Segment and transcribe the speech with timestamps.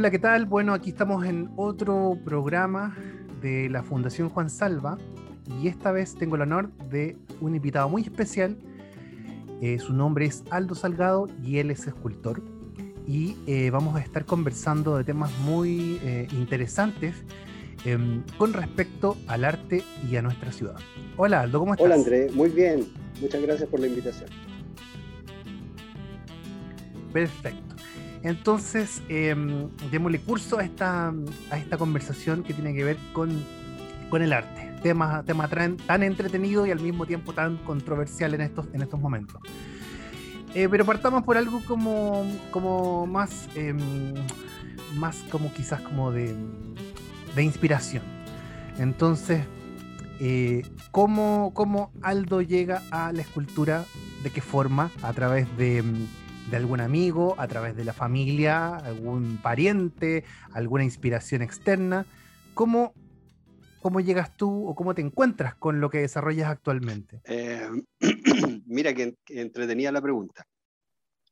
[0.00, 0.46] Hola, ¿qué tal?
[0.46, 2.96] Bueno, aquí estamos en otro programa
[3.42, 4.96] de la Fundación Juan Salva
[5.60, 8.56] y esta vez tengo el honor de un invitado muy especial.
[9.60, 12.42] Eh, su nombre es Aldo Salgado y él es escultor.
[13.06, 17.16] Y eh, vamos a estar conversando de temas muy eh, interesantes
[17.84, 20.76] em, con respecto al arte y a nuestra ciudad.
[21.18, 21.84] Hola Aldo, ¿cómo estás?
[21.84, 22.86] Hola André, muy bien.
[23.20, 24.30] Muchas gracias por la invitación.
[27.12, 27.69] Perfecto.
[28.22, 29.34] Entonces, eh,
[29.90, 31.12] démosle curso a esta,
[31.50, 33.30] a esta conversación que tiene que ver con,
[34.10, 34.74] con el arte.
[34.82, 39.00] Tema, tema tan, tan entretenido y al mismo tiempo tan controversial en estos, en estos
[39.00, 39.40] momentos.
[40.54, 43.74] Eh, pero partamos por algo como, como más, eh,
[44.96, 46.34] más como quizás como de,
[47.34, 48.02] de inspiración.
[48.78, 49.44] Entonces,
[50.18, 53.84] eh, ¿cómo, ¿cómo Aldo llega a la escultura?
[54.22, 54.90] ¿De qué forma?
[55.02, 55.84] A través de
[56.48, 62.06] de algún amigo, a través de la familia, algún pariente, alguna inspiración externa.
[62.54, 62.94] ¿Cómo,
[63.80, 67.20] cómo llegas tú o cómo te encuentras con lo que desarrollas actualmente?
[67.24, 67.68] Eh,
[68.66, 70.44] mira que, entretenía la pregunta.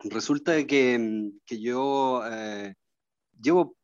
[0.04, 2.74] Resulta que, que yo eh,
[3.40, 3.74] llevo,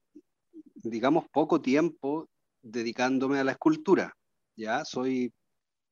[0.75, 2.29] digamos, poco tiempo
[2.63, 4.15] dedicándome a la escultura.
[4.57, 5.33] Ya soy,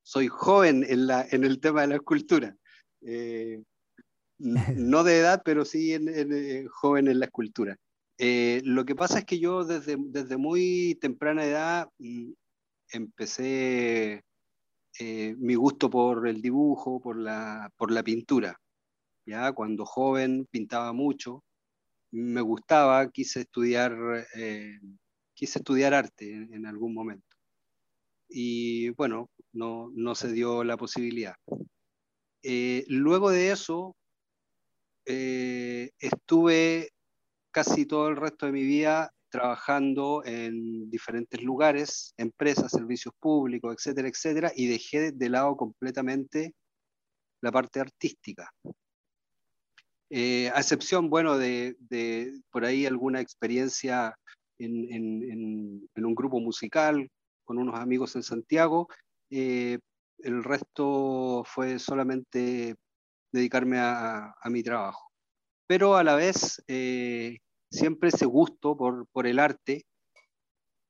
[0.03, 2.57] soy joven en, la, en el tema de la escultura.
[3.01, 3.61] Eh,
[4.77, 7.77] no de edad, pero sí en, eh, joven en la escultura.
[8.19, 12.33] Eh, lo que pasa es que yo desde, desde muy temprana edad mm,
[12.93, 14.25] empecé
[14.99, 18.59] eh, mi gusto por el dibujo, por la, por la pintura.
[19.27, 21.45] Ya cuando joven pintaba mucho,
[22.11, 23.97] me gustaba, quise estudiar,
[25.33, 27.37] quise estudiar arte en, algún momento.
[28.29, 31.37] Y bueno, no, no se dio la posibilidad.
[32.89, 33.97] luego de eso,
[35.07, 36.91] eh, estuve
[37.51, 44.09] casi todo el resto de mi vida trabajando en diferentes lugares, empresas, servicios públicos, etcétera,
[44.09, 46.55] etcétera, y dejé de lado completamente
[47.41, 48.51] la parte artística.
[50.11, 51.75] Eh, a excepción, bueno, de,
[52.51, 54.15] por ahí alguna experiencia
[54.59, 57.09] en, un grupo musical
[57.45, 58.89] con unos amigos en Santiago,
[59.31, 59.79] eh,
[60.19, 62.77] el resto fue solamente
[63.33, 65.11] dedicarme a, mi trabajo.
[65.67, 67.39] Pero a la vez, eh,
[67.71, 69.87] siempre ese gusto por, el arte,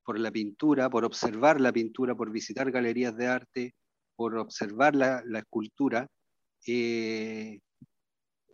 [0.04, 3.74] por la pintura, por observar la pintura, por visitar galerías de arte,
[4.16, 6.08] por observar la, la escultura,
[6.66, 7.60] eh,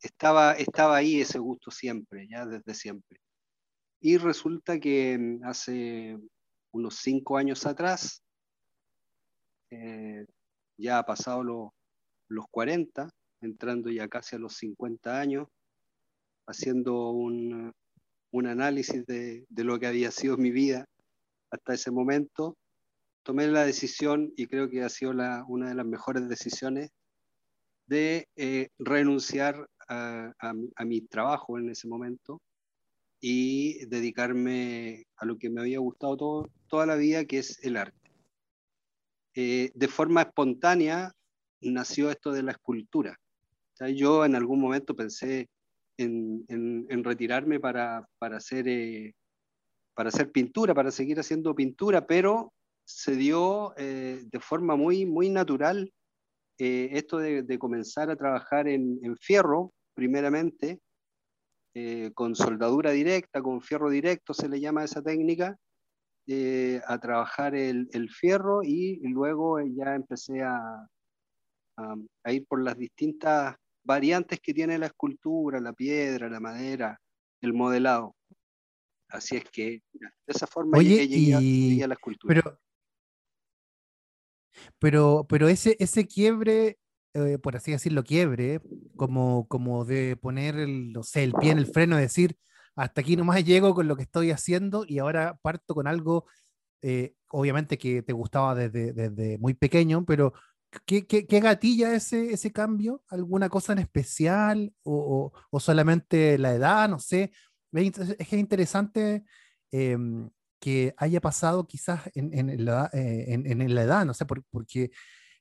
[0.03, 3.21] estaba, estaba ahí ese gusto siempre, ya desde siempre.
[4.01, 6.17] Y resulta que hace
[6.73, 8.23] unos cinco años atrás,
[9.71, 10.25] eh,
[10.77, 13.11] ya ha pasado los 40,
[13.41, 15.49] entrando ya casi a los 50 años,
[16.47, 17.73] haciendo un,
[18.31, 20.87] un análisis de, de, lo que había sido mi vida
[21.51, 22.57] hasta ese momento,
[23.23, 25.13] tomé la decisión, y creo que ha sido
[25.47, 26.91] una de las mejores decisiones,
[27.87, 32.43] de eh, renunciar a, a, mi trabajo en ese momento
[33.19, 37.79] y dedicarme a lo que me había gustado todo, toda la vida, que es el
[37.79, 38.13] arte.
[39.35, 41.13] Eh, de forma espontánea
[41.63, 43.19] nació esto de la escultura
[43.87, 45.49] yo en algún momento pensé
[45.99, 49.15] en, retirarme para, para, hacer, eh,
[49.95, 52.53] para hacer pintura, para seguir haciendo pintura, pero
[52.85, 55.93] se dio eh, de forma muy, muy natural
[56.59, 60.81] eh, esto de, comenzar a trabajar en, fierro, primeramente,
[62.15, 65.57] con soldadura directa, con fierro directo se le llama esa técnica,
[66.89, 70.89] a trabajar el, fierro y, luego ya empecé a,
[72.27, 73.55] ir por las distintas
[73.89, 77.01] variantes que tiene la escultura, la piedra, la madera,
[77.41, 78.15] el modelado.
[79.09, 82.35] Así es que de esa forma Oye, llegué, a la escultura.
[82.35, 82.61] Pero,
[84.79, 86.79] pero, pero ese, ese quiebre,
[87.15, 88.61] eh, por así decirlo, quiebre,
[88.95, 92.37] como, como de poner el, no sé, el pie en el freno, decir,
[92.77, 96.27] hasta aquí nomás llego con lo que estoy haciendo y ahora parto con algo,
[96.83, 100.35] eh, obviamente que te gustaba desde, desde muy pequeño, pero
[100.85, 103.03] ¿Qué, qué, gatilla ese, ese cambio?
[103.09, 104.75] ¿Alguna cosa en especial?
[104.83, 106.89] ¿O, o, solamente la edad?
[106.89, 107.33] No sé.
[107.73, 109.25] Es interesante
[109.71, 110.29] em,
[110.61, 114.91] que haya pasado quizás en, en, la, eh, en, la, edad, no sé, porque,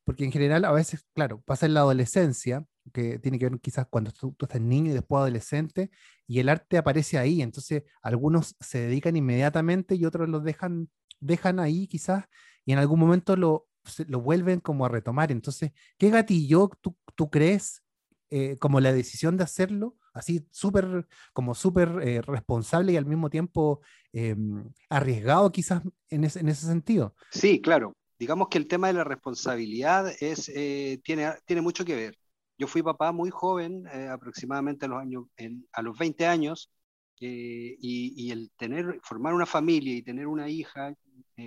[0.04, 3.88] porque en general a veces, claro, pasa en la adolescencia, que tiene que ver quizás
[3.90, 5.90] cuando tú, tú, estás niño y después adolescente,
[6.26, 10.90] y el arte aparece ahí, entonces algunos se dedican inmediatamente y otros los dejan,
[11.20, 12.26] dejan ahí quizás,
[12.66, 13.68] y en algún momento lo,
[14.08, 15.32] lo vuelven como a retomar.
[15.32, 17.84] Entonces, ¿qué gatillo tú, tú crees
[18.30, 23.30] eh, como la decisión de hacerlo así súper, como súper eh, responsable y al mismo
[23.30, 23.82] tiempo
[24.12, 27.16] em, arriesgado quizás en ese, en ese sentido.
[27.32, 27.96] Sí, claro.
[28.20, 32.18] Digamos que el tema de la responsabilidad es, eh, tiene, tiene mucho que ver.
[32.58, 35.26] Yo fui papá muy joven, eh, aproximadamente a los, años,
[35.72, 36.72] a los 20 años,
[37.20, 40.94] y, y, el tener, formar una familia y tener una hija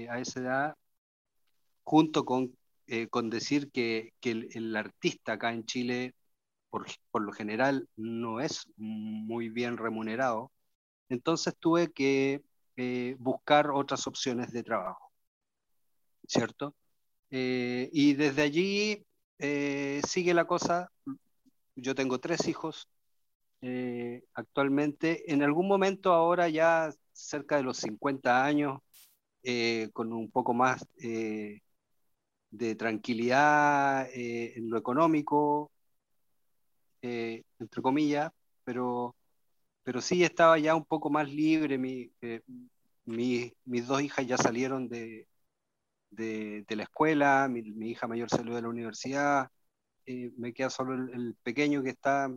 [0.08, 0.74] a esa edad,
[1.90, 2.56] junto con,
[3.10, 6.14] con decir que, que el, el, artista acá en Chile
[6.70, 10.52] por, por, lo general no es muy bien remunerado,
[11.08, 12.42] entonces tuve que
[12.76, 15.10] eh, buscar otras opciones de trabajo,
[16.28, 16.76] ¿cierto?
[17.30, 19.04] Eh, y desde allí
[19.38, 20.92] eh, sigue la cosa,
[21.74, 22.88] yo tengo tres hijos
[24.34, 28.80] actualmente, en algún momento ahora ya cerca de los 50 años,
[29.92, 30.86] con un poco más
[32.50, 35.70] de tranquilidad en lo económico,
[37.02, 38.30] eh, entre comillas,
[38.64, 39.16] pero,
[39.82, 41.78] pero sí estaba ya un poco más libre.
[41.78, 42.42] Mi, eh,
[43.06, 45.28] mis dos hijas ya salieron de,
[46.10, 47.60] de, la escuela, mi,
[47.90, 49.50] hija mayor salió de la universidad,
[50.06, 52.30] eh, me queda solo el, pequeño que está,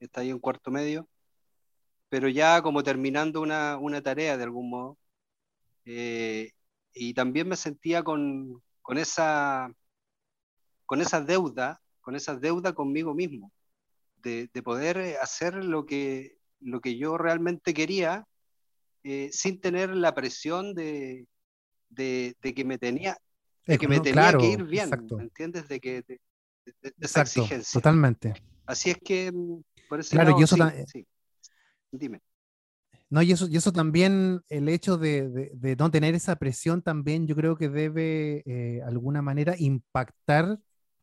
[0.00, 1.08] está ahí en cuarto medio,
[2.08, 4.98] pero ya como terminando una, una tarea de algún modo.
[6.94, 9.70] y también me sentía con, con, esa,
[10.86, 13.52] con esa deuda, con esa deuda conmigo mismo
[14.22, 18.24] de, poder eh, hacer lo que, lo que yo realmente quería
[19.04, 21.26] eh, sin tener la presión de,
[21.90, 23.18] de, que me tenía,
[23.66, 25.68] de que me tenía que ir bien, ¿me entiendes?
[25.68, 26.18] De, que, de,
[26.98, 27.78] esa exigencia.
[27.78, 28.42] Totalmente.
[28.64, 30.56] Así es que, mm, por ese claro, lado, y eso
[30.86, 31.06] sí,
[31.90, 32.22] Dime.
[33.10, 37.26] No, y eso, y eso también, el hecho de, de, no tener esa presión también
[37.26, 40.58] yo creo que debe, eh, alguna manera, impactar,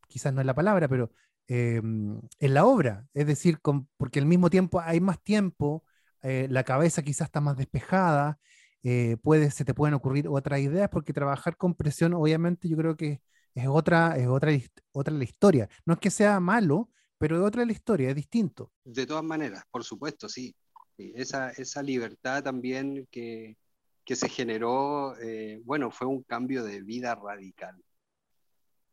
[0.08, 1.12] quizás no es la palabra, pero
[1.48, 3.60] Em, en la obra, es decir,
[3.98, 5.84] porque al mismo tiempo hay más tiempo,
[6.24, 8.40] eh, la cabeza quizás está más despejada,
[8.82, 12.98] eh, puede, se te pueden ocurrir otras ideas, porque trabajar con presión, obviamente, yo creo
[12.98, 13.22] que
[13.54, 14.52] es otra, es otra,
[14.92, 15.70] otra la historia.
[15.86, 18.72] No es que sea malo, pero es otra la historia, es distinto.
[18.84, 20.56] De todas maneras, por supuesto, sí.
[20.98, 23.58] Esa, esa libertad también que,
[24.06, 27.76] que se generó, eh, bueno, fue un cambio de vida radical.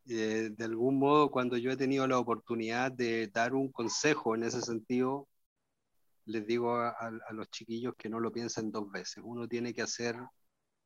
[0.05, 4.43] Eh, de algún modo, cuando yo he tenido la oportunidad de dar un consejo en
[4.43, 5.29] ese sentido,
[6.25, 9.23] les digo a, los chiquillos que no lo piensen dos veces.
[9.23, 10.15] Uno tiene que hacer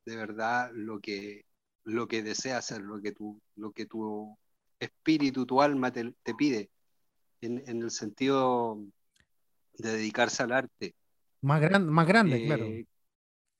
[0.04, 1.44] de verdad lo que,
[1.84, 4.36] lo que desea hacer, lo que tu, lo que tu
[4.78, 6.70] espíritu, tu alma te, pide,
[7.40, 8.78] en, el sentido
[9.74, 10.94] de dedicarse al arte.
[11.40, 12.64] Más, gran, más grande, claro.
[12.64, 12.86] Eh,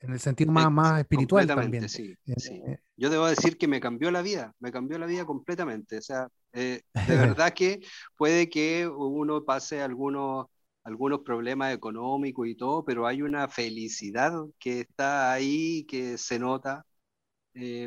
[0.00, 1.88] en el sentido más, más espiritual también.
[1.88, 2.62] Sí, eh, sí.
[2.66, 5.98] Eh, Yo debo decir que me cambió la vida, me cambió la vida completamente.
[5.98, 6.82] O sea, eh,
[7.12, 7.80] de verdad que
[8.16, 10.46] puede que uno pase algunos,
[10.84, 16.84] algunos problemas económicos y todo, pero hay una felicidad que está ahí, que se nota,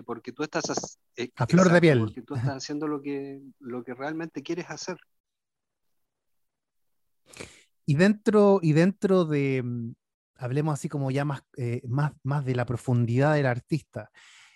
[0.06, 0.98] porque tú estás
[1.36, 2.00] a flor de piel.
[2.00, 4.98] Porque tú estás haciendo lo que, lo que realmente quieres hacer.
[7.92, 9.94] Y dentro, y dentro de, mm,
[10.38, 14.10] hablemos así como ya más, eh, más, más de la profundidad del artista.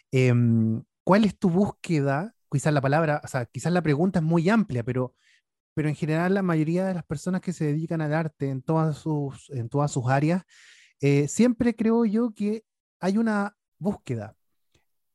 [0.10, 2.34] Em, ¿Cuál es tu búsqueda?
[2.50, 5.15] Quizás la palabra, o sea, quizás la pregunta es muy amplia, pero,
[5.74, 8.98] pero en general la mayoría de las personas que se dedican al arte en todas
[9.00, 10.44] sus, en todas sus áreas,
[11.01, 12.63] eh, siempre creo yo que
[13.01, 14.38] hay una búsqueda.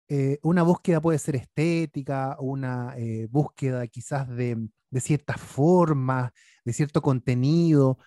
[0.08, 2.94] Eh, una búsqueda puede ser estética, una
[3.30, 6.32] búsqueda quizás de, de ciertas formas,
[6.64, 7.98] de cierto contenido.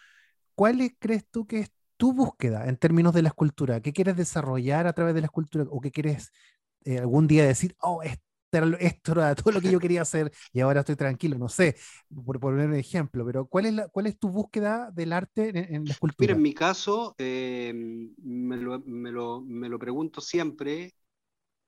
[0.55, 3.81] ¿Cuál crees tú que es tu búsqueda en términos de la escultura?
[3.81, 5.65] ¿Qué quieres desarrollar a través de la escultura?
[5.69, 6.31] ¿O qué quieres
[6.85, 10.81] eh, algún día decir, oh, esto era, todo lo que yo quería hacer y ahora
[10.81, 11.37] estoy tranquilo?
[11.37, 11.75] No sé,
[12.25, 15.91] por poner un ejemplo, pero ¿cuál es, cuál es tu búsqueda del arte en, la
[15.91, 16.27] escultura?
[16.27, 20.93] Mira, en mi caso, em, me, lo, me, lo, me, lo, pregunto siempre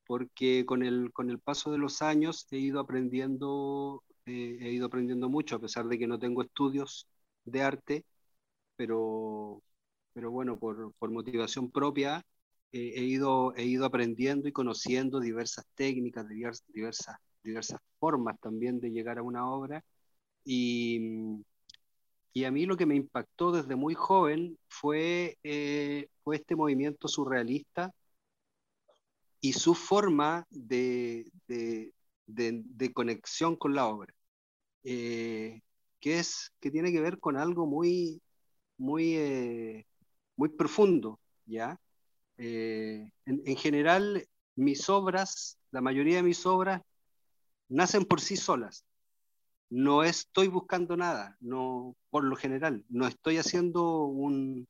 [0.05, 4.87] porque con el, con el paso de los años he ido aprendiendo, eh, he ido
[4.87, 7.07] aprendiendo mucho, a pesar de que no tengo estudios
[7.45, 8.05] de arte,
[8.77, 9.61] pero
[10.13, 12.25] pero bueno, por, por motivación propia
[12.71, 18.79] eh, he, ido, he ido aprendiendo y conociendo diversas técnicas, diversas, diversas, diversas formas también
[18.79, 19.83] de llegar a una obra.
[20.45, 21.01] Y,
[22.33, 27.07] y a mí lo que me impactó desde muy joven fue, eh, fue este movimiento
[27.09, 27.91] surrealista
[29.41, 31.25] y su forma de,
[32.27, 34.13] de, conexión con la obra,
[34.83, 35.61] eh,
[35.99, 38.21] que, es, que tiene que ver con algo muy,
[38.77, 39.85] muy,
[40.35, 41.79] muy profundo, ¿ya?
[42.37, 46.81] Eh, en, general, mis obras, la mayoría de mis obras,
[47.69, 48.85] nacen por sí solas.
[49.69, 54.67] no estoy buscando nada, no, por lo general, no estoy haciendo un,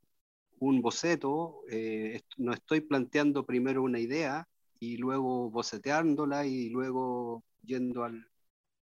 [0.59, 4.47] un boceto, eh, no estoy planteando primero una idea
[4.79, 8.27] y luego boceteándola y luego yendo al,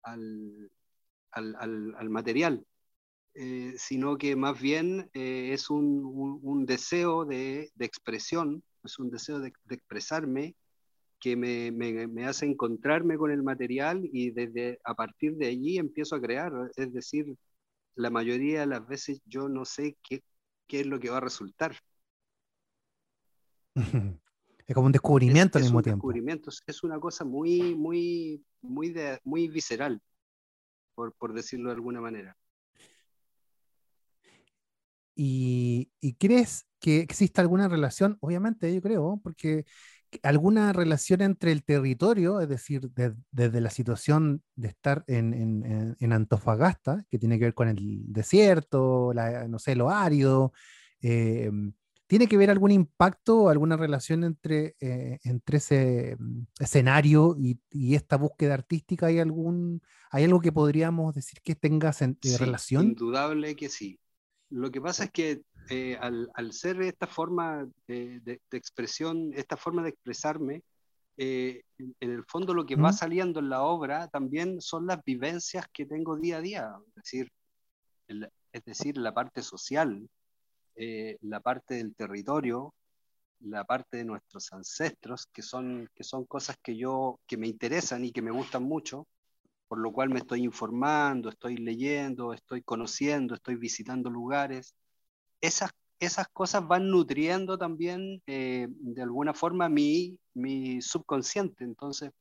[0.03, 0.71] al,
[1.31, 2.65] al, al, material,
[3.35, 9.09] eh, sino que más bien eh, es un, un, deseo de, de, expresión, es un
[9.09, 10.55] deseo de, de expresarme
[11.19, 15.77] que me, me, me, hace encontrarme con el material y desde a partir de allí
[15.77, 16.51] empiezo a crear.
[16.75, 17.37] Es decir,
[17.95, 20.23] la mayoría de las veces yo no sé qué,
[20.67, 21.77] qué es lo que va a resultar.
[24.65, 26.07] Es como un descubrimiento es, al mismo un tiempo.
[26.07, 26.51] Descubrimiento.
[26.65, 30.01] Es una cosa muy, muy, muy, de, muy visceral,
[30.95, 32.37] por, por decirlo de alguna manera.
[35.15, 38.17] ¿Y, ¿Y, crees que existe alguna relación?
[38.19, 39.65] Obviamente, yo creo, porque
[40.23, 45.95] alguna relación entre el territorio, es decir, de, desde la situación de estar en, en,
[45.99, 50.53] en, Antofagasta, que tiene que ver con el desierto, la, no sé, lo árido,
[51.01, 51.51] eh,
[52.13, 57.59] ¿tiene que ver algún impacto o alguna relación entre, eh, entre ese mm, escenario y,
[57.71, 59.07] y, esta búsqueda artística?
[59.07, 62.89] ¿Hay, algún, ¿Hay algo que podríamos decir que tenga eh, sí, relación?
[62.89, 63.99] Indudable que sí.
[64.51, 65.41] Lo que pasa es que
[65.71, 70.61] eh, al, al, ser esta forma de, de, de, expresión, esta forma de expresarme,
[71.17, 72.85] eh, en, en, el fondo lo que ¿Mm?
[72.85, 76.93] va saliendo en la obra también son las vivencias que tengo día a día, es
[76.93, 77.31] decir,
[78.07, 80.07] el, es decir la parte social,
[80.75, 82.73] eh, la parte del territorio,
[83.41, 88.05] la parte de nuestros ancestros, que son, que son cosas que yo, que me interesan
[88.05, 89.07] y que me gustan mucho,
[89.67, 94.75] por lo cual me estoy informando, estoy leyendo, estoy conociendo, estoy visitando lugares.
[95.41, 101.63] Esas, esas cosas van nutriendo también eh, de alguna forma mi, mi subconsciente.
[101.63, 102.11] Entonces,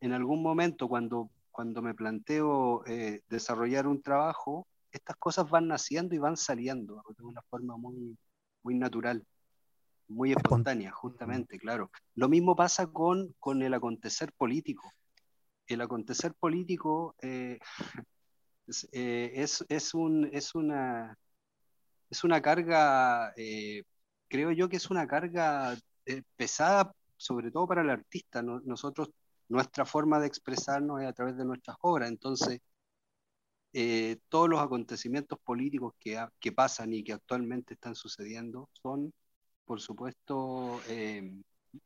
[0.00, 6.14] en algún momento cuando, cuando me planteo eh, desarrollar un trabajo, estas cosas van naciendo
[6.14, 8.16] y van saliendo de una forma muy,
[8.62, 9.24] muy natural,
[10.08, 11.90] muy espontánea, justamente, claro.
[12.14, 14.92] Lo mismo pasa con, con el acontecer político
[15.74, 17.58] el acontecer político eh,
[18.66, 21.16] es, eh, es, es, un, es, una,
[22.10, 23.84] es una carga, eh,
[24.28, 28.42] creo yo que es una carga eh, pesada, sobre todo para el artista.
[28.42, 29.10] No, nosotros,
[29.48, 32.60] nuestra forma de expresarnos es a través de nuestras obras, entonces
[33.72, 39.12] eh, todos los acontecimientos políticos que, pasan y que actualmente están sucediendo son,
[39.64, 40.80] por supuesto,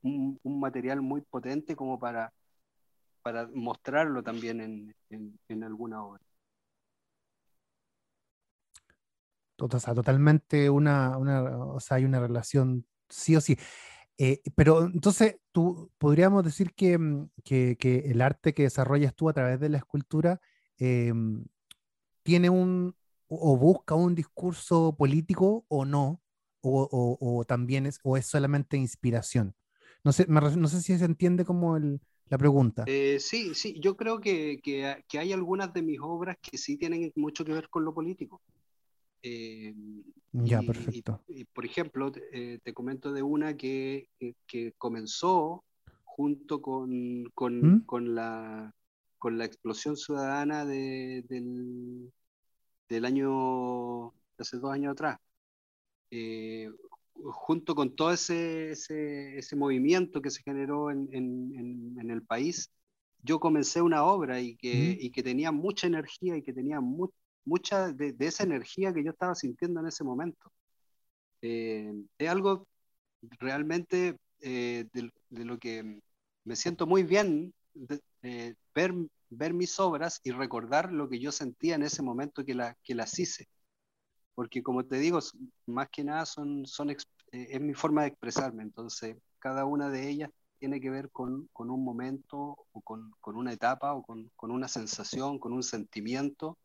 [0.02, 2.32] un, un material muy potente como para
[3.24, 4.94] para mostrarlo también en,
[5.48, 6.20] en, alguna obra.
[9.78, 13.56] Sea, totalmente una, una, o sea, hay una relación sí o sí.
[14.18, 19.30] Eh, pero entonces, tú podríamos decir que, mm, que, que, el arte que desarrollas tú
[19.30, 20.42] a través de la escultura
[20.78, 21.14] eh,
[22.24, 22.96] tiene un
[23.28, 26.20] o busca un discurso político o no,
[26.60, 29.54] o, o, o también es, o es solamente inspiración.
[30.02, 32.84] No sé, me, no sé si se entiende como el, la pregunta.
[32.86, 36.76] Eh, sí, sí, yo creo que, que, que, hay algunas de mis obras que sí
[36.76, 38.40] tienen mucho que ver con lo político.
[39.22, 39.74] Eh,
[40.32, 41.22] ya, y, perfecto.
[41.28, 44.08] Y, y, por ejemplo, eh, te comento de una que,
[44.46, 45.64] que comenzó
[46.02, 47.86] junto con, con, ¿Mm?
[47.86, 48.74] con, la,
[49.24, 52.12] con la explosión ciudadana de, del,
[52.90, 55.18] del año, hace dos años atrás.
[56.10, 56.70] Eh,
[57.14, 62.70] junto con todo ese, ese, ese, movimiento que se generó en, en, en, el país,
[63.22, 65.06] yo comencé una obra y que, mm.
[65.06, 67.08] y que tenía mucha energía y que tenía mu
[67.46, 70.52] mucha de, de, esa energía que yo estaba sintiendo en ese momento.
[71.40, 72.68] Eh, es algo
[73.40, 76.02] realmente eh, de, de, lo que
[76.44, 78.92] me siento muy bien de, eh, ver,
[79.30, 82.96] ver mis obras y recordar lo que yo sentía en ese momento que, la, que
[82.96, 83.48] las hice
[84.34, 85.20] porque como te digo,
[85.66, 86.96] más que nada son, son eh,
[87.32, 91.70] es mi forma de expresarme, entonces cada una de ellas tiene que ver con, con
[91.70, 96.58] un momento o con, con, una etapa o con, con, una sensación, con un sentimiento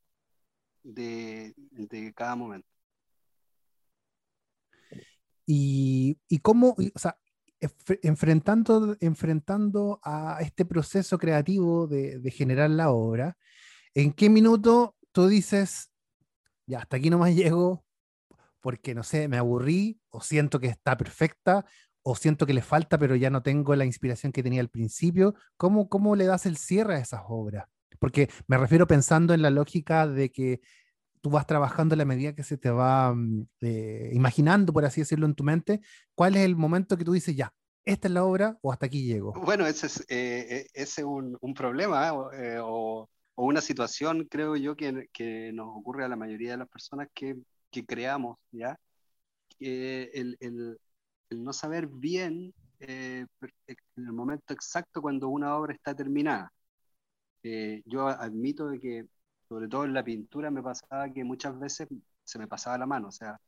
[0.83, 2.67] de, de cada momento.
[5.45, 7.17] Y, y cómo, o sea,
[8.01, 13.37] enfrentando, enfrentando a este proceso creativo de, generar la obra,
[13.93, 15.91] ¿en qué minuto tú dices,
[16.65, 17.85] ya hasta aquí nomás llego
[18.61, 21.65] porque, no sé, me aburrí o siento que está perfecta
[22.01, 25.35] o siento que le falta, pero ya no tengo la inspiración que tenía al principio.
[25.57, 27.65] ¿Cómo, cómo le das el cierre a esas obras?
[27.99, 30.61] Porque me refiero pensando en la lógica de que
[31.21, 35.01] tú vas trabajando a la medida que se te va mm, eh, imaginando, por así
[35.01, 35.81] decirlo, en tu mente,
[36.15, 37.53] ¿cuál es el momento que tú dices, ya,
[37.85, 39.33] esta es la obra o hasta aquí llego?
[39.33, 44.55] Bueno, ese es, eh, ese es un, un problema eh, o, o una situación, creo
[44.55, 47.35] yo, que, que, nos ocurre a la mayoría de las personas que,
[47.71, 48.77] que creamos, ¿ya?
[49.59, 50.77] el, el,
[51.31, 53.27] no saber bien en
[53.97, 56.51] el momento exacto cuando una obra está terminada.
[57.85, 59.05] Yo admito que,
[59.49, 61.87] sobre todo en la pintura, me pasaba que muchas veces
[62.23, 63.39] se me pasaba la mano, o sea,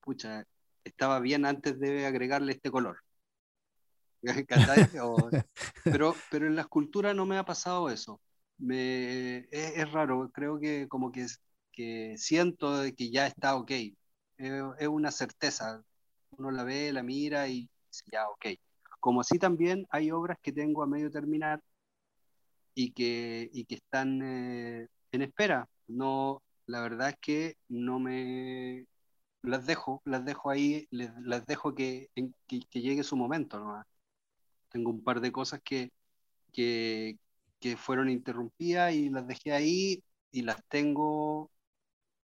[0.00, 0.44] pucha,
[0.84, 2.98] estaba bien antes de agregarle este color.
[5.84, 8.20] pero, pero en la escultura no me ha pasado eso
[8.58, 11.26] me, es, raro, creo que como que,
[11.72, 13.70] que siento que ya está ok.
[14.38, 15.82] Es, una certeza.
[16.30, 18.46] Uno la ve, la mira y dice, ya, ok.
[19.00, 21.62] Como así también hay obras que tengo a medio terminar
[22.74, 25.68] y que, y que están eh, en espera.
[25.88, 28.86] No, la verdad es que no me
[29.42, 32.08] las dejo, las dejo ahí, las dejo que,
[32.46, 33.84] que, llegue su momento.
[34.68, 35.90] Tengo un par de cosas que,
[36.52, 37.18] que,
[37.60, 41.50] que fueron interrumpidas y las dejé ahí y las tengo,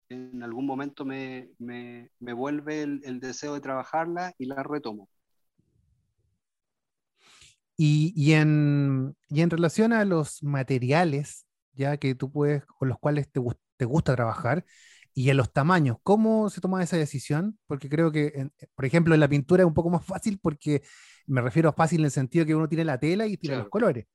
[0.09, 5.09] en algún momento me, me, me vuelve el, el, deseo de trabajarlas y las retomo.
[7.77, 11.45] Y, y, en, y, en, relación a los materiales,
[11.79, 13.41] ya que tú puedes, con los cuales te,
[13.77, 14.65] te gusta trabajar,
[15.13, 17.57] y en los tamaños, ¿cómo se toma esa decisión?
[17.67, 20.83] Porque creo que, por ejemplo, en la pintura es un poco más fácil porque
[21.27, 23.69] me refiero a fácil en el sentido que uno tiene la tela y tiene los
[23.69, 24.05] colores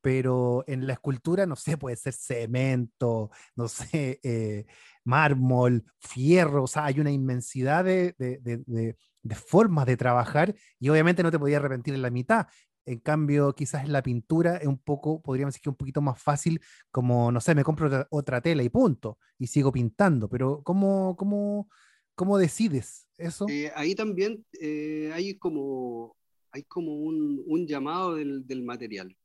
[0.00, 4.66] pero en la escultura, no sé, puede ser cemento, no sé, eh,
[5.04, 10.88] mármol, fierro, o sea, hay una inmensidad de, de, de, de, formas de trabajar y
[10.88, 12.46] obviamente no te podía arrepentir en la mitad.
[12.90, 16.60] En cambio, quizás la pintura es un poco, podríamos decir que un poquito más fácil,
[16.90, 21.16] como, no sé, me compro otra, otra tela y punto, y sigo pintando, pero ¿cómo,
[21.16, 21.68] cómo,
[22.14, 23.46] cómo decides eso?
[23.48, 26.16] Eh, ahí también eh, hay como,
[26.52, 29.16] hay como un, un llamado del, del material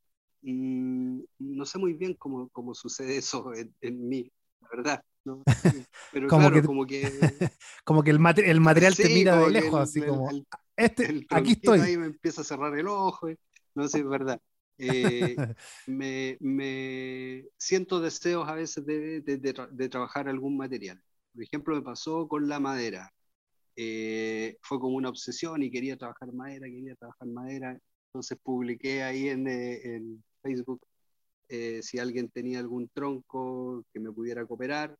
[0.48, 4.30] Mm, no sé muy bien cómo, cómo sucede eso en, en, mí,
[4.60, 5.04] la verdad.
[5.24, 5.42] ¿no?
[6.12, 7.02] Pero como, claro, que, como que...
[7.84, 10.30] como que el, el material te mira de lejos, así como...
[10.76, 11.80] este, aquí estoy.
[11.80, 13.28] Ahí me empieza a cerrar el ojo,
[13.76, 14.40] no sé, es verdad.
[14.78, 15.36] Eh,
[15.86, 21.02] me, me, siento deseos a veces de, de, de, de, trabajar algún material.
[21.34, 23.12] Por ejemplo, me pasó con la madera.
[23.76, 27.78] Eh, fue como una obsesión y quería trabajar madera, quería trabajar madera.
[28.08, 30.80] Entonces publiqué ahí en, eh, en Facebook
[31.48, 34.96] eh, si alguien tenía algún tronco que me pudiera cooperar.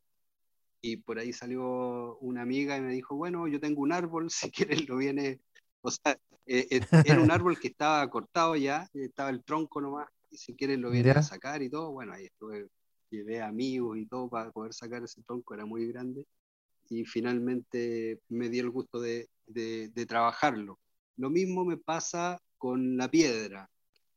[0.81, 4.51] Y por ahí salió una amiga y me dijo, bueno, yo tengo un árbol, si
[4.51, 5.41] quieres lo viene.
[5.83, 6.81] O sea, eh, eh,
[7.19, 10.91] era un árbol que estaba cortado ya, estaba el tronco nomás, y si quieres lo
[10.91, 11.93] viene a sacar y todo.
[11.93, 12.69] Bueno, ahí estuve,
[13.11, 16.27] llevé amigos y todo para poder sacar ese tronco, era muy grande.
[16.89, 20.79] Y finalmente me di el gusto de, de, de trabajarlo.
[21.17, 23.69] Lo mismo me pasa con la piedra.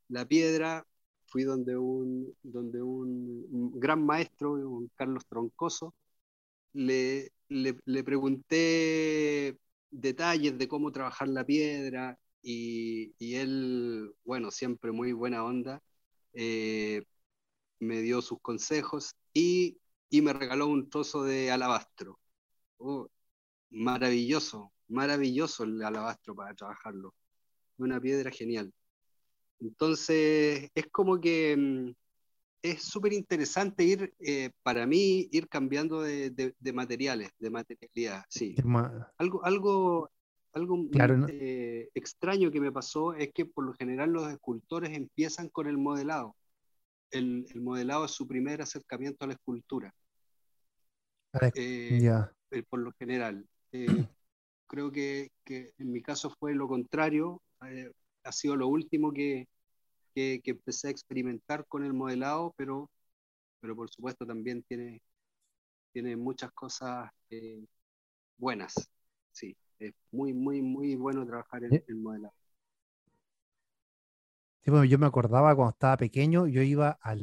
[0.07, 0.85] La piedra
[1.29, 5.93] fui donde un, donde un, gran maestro, un Carlos Troncoso,
[6.73, 9.57] le, le, pregunté
[9.91, 15.81] detalles de cómo trabajar la piedra y, y él, bueno, siempre muy buena onda,
[16.33, 17.03] eh,
[17.79, 19.77] me dio sus consejos y,
[20.09, 22.19] y, me regaló un trozo de alabastro.
[22.77, 23.07] Oh,
[23.71, 27.13] maravilloso, maravilloso el alabastro para trabajarlo.
[27.77, 28.73] Una piedra genial.
[29.59, 31.93] Entonces, es como que mm,
[32.61, 38.55] es súper interesante ir, eh, para mí, ir cambiando de, de, materiales, de materialidad, sí.
[39.17, 40.09] Algo, algo,
[40.53, 40.85] algo
[41.27, 45.77] eh, extraño que me pasó es que por lo general los escultores empiezan con el
[45.77, 46.35] modelado.
[47.11, 49.93] El, el modelado es su primer acercamiento a la escultura.
[51.55, 52.09] Eh,
[52.69, 53.45] por lo general.
[54.67, 57.41] creo que, que, en mi caso fue lo contrario
[58.23, 59.47] ha sido lo último que,
[60.43, 62.89] que, empecé a experimentar con el modelado, pero,
[63.59, 65.01] pero por supuesto también tiene,
[65.93, 67.65] tiene muchas cosas eh,
[68.37, 68.89] buenas.
[69.31, 72.33] Sí, es muy, muy, muy bueno trabajar en el modelado.
[74.63, 77.21] Sí, bueno, yo me acordaba cuando estaba pequeño, yo iba al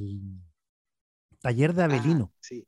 [1.40, 2.30] taller de Avelino.
[2.32, 2.66] Ah, sí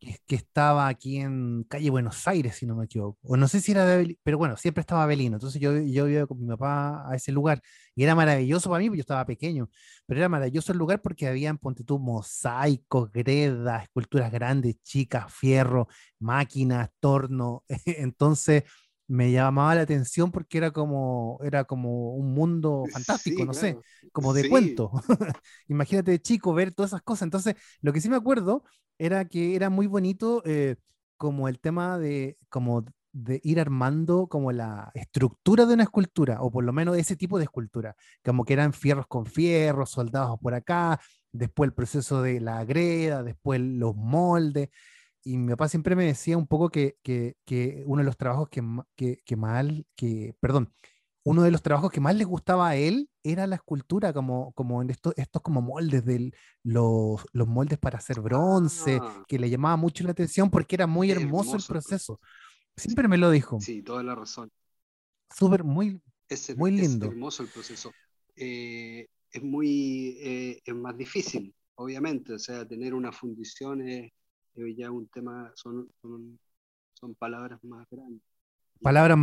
[0.00, 3.18] que, estaba aquí en calle Buenos Aires, si no me equivoco.
[3.22, 5.36] O no sé si era de Abelino, pero bueno, siempre estaba Abelino.
[5.36, 7.62] Entonces yo, yo iba con mi papá a ese lugar
[7.94, 9.70] y era maravilloso para mí, porque yo estaba pequeño,
[10.06, 15.88] pero era maravilloso el lugar porque había, ponte tú, mosaicos, gredas, esculturas grandes, chicas, fierro,
[16.18, 17.64] máquinas, torno.
[17.84, 18.64] Entonces
[19.10, 23.76] me llamaba la atención porque era como, era como un mundo fantástico, no sé,
[24.12, 24.92] como de cuento.
[25.68, 27.22] Imagínate de chico ver todas esas cosas.
[27.22, 28.62] Entonces, lo que sí me acuerdo
[28.98, 30.76] era que era muy bonito eh,
[31.16, 36.52] como el tema de, como de ir armando como la estructura de una escultura, o
[36.52, 40.54] por lo menos ese tipo de escultura, como que eran fierros con fierros, soldados por
[40.54, 41.00] acá,
[41.32, 44.68] después el proceso de la greda, después los moldes.
[45.22, 46.96] Y mi papá siempre me decía un poco que,
[47.86, 48.62] uno de los trabajos que,
[48.96, 50.72] que, que mal, que, perdón,
[51.22, 54.80] uno de los trabajos que más le gustaba a él era la escultura, como, como
[54.80, 59.24] en estos, estos como moldes de los, los, moldes para hacer bronce, ah.
[59.28, 62.20] que le llamaba mucho la atención porque era muy hermoso, el proceso.
[62.76, 63.60] Siempre me lo dijo.
[63.60, 64.50] Sí, toda la razón.
[65.34, 66.00] Súper, muy,
[66.56, 67.06] muy lindo.
[67.06, 67.92] Es hermoso el proceso.
[68.34, 74.10] Eh, es muy, eh, es más difícil, obviamente, o sea, tener una fundición es,
[74.66, 76.38] ya un tema, son, son,
[76.94, 78.22] son palabras más grandes.
[78.80, 79.18] Palabras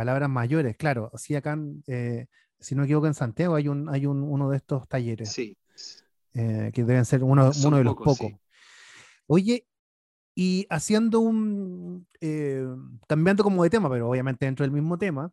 [0.00, 1.10] palabras mayores, claro.
[1.12, 2.26] Así acá, eh,
[2.58, 5.30] si no me equivoco, en Santiago hay, un, hay un, uno de estos talleres.
[5.30, 5.58] Sí.
[6.32, 8.32] Eh, que deben ser uno, uno de los pocos.
[9.26, 9.66] Oye,
[10.34, 12.66] y haciendo un, eh,
[13.06, 15.30] cambiando como de tema, pero obviamente dentro del mismo tema,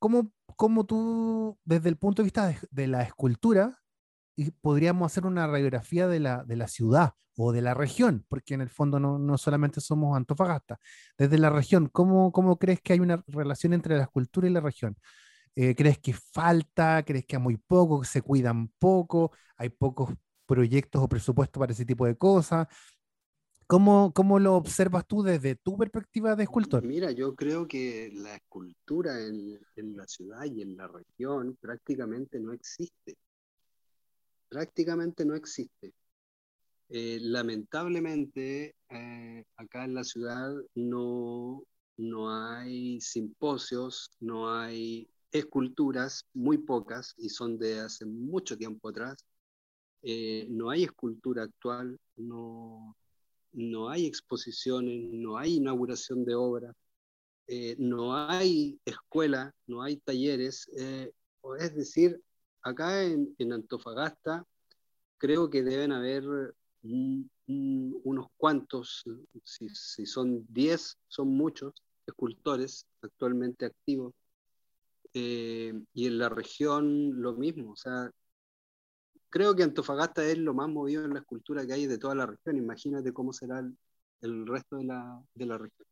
[0.00, 3.83] ¿cómo, ¿cómo, tú, desde el punto de vista de la escultura,
[4.36, 8.54] y podríamos hacer una radiografía de la, de la ciudad o de la región, porque
[8.54, 10.78] en el fondo no, no solamente somos Antofagasta.
[11.18, 14.60] Desde la región, ¿cómo, ¿cómo, crees que hay una relación entre la escultura y la
[14.60, 14.96] región?
[15.56, 17.04] Eh, ¿Crees que falta?
[17.04, 18.00] ¿Crees que hay muy poco?
[18.00, 19.32] ¿Que se cuidan poco?
[19.56, 20.10] ¿Hay pocos
[20.46, 22.68] proyectos o presupuestos para ese tipo de cosas?
[23.66, 26.84] ¿Cómo, ¿Cómo, lo observas tú desde tu perspectiva de escultor?
[26.84, 32.52] Mira, yo creo que la escultura en la ciudad y en la región prácticamente no
[32.52, 33.16] existe
[34.54, 35.92] prácticamente no existe.
[36.88, 41.64] Eh, lamentablemente, eh, acá en la ciudad no,
[41.96, 49.16] no hay simposios, no hay esculturas, muy pocas, y son de hace mucho tiempo atrás.
[50.02, 52.96] Eh, no hay escultura actual, no,
[53.52, 56.76] no hay exposiciones, no hay inauguración de obras,
[57.78, 60.68] no hay escuela, no hay talleres.
[61.58, 62.22] es decir,
[62.64, 64.44] acá en, Antofagasta
[65.18, 66.24] creo que deben haber
[66.82, 69.04] unos cuantos,
[69.44, 71.72] si, son 10, son muchos
[72.06, 74.14] escultores actualmente activos.
[75.12, 78.10] Eh, y en la región lo mismo, o sea,
[79.30, 82.26] creo que Antofagasta es lo más movido en la escultura que hay de toda la
[82.26, 82.56] región.
[82.56, 83.60] Imagínate cómo será
[84.20, 85.86] el, resto de la, de la región.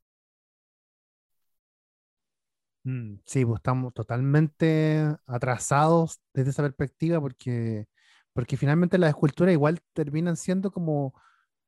[2.85, 7.87] Mm, sí, pues estamos totalmente atrasados desde esa perspectiva porque,
[8.33, 11.15] porque finalmente las esculturas igual terminan siendo como,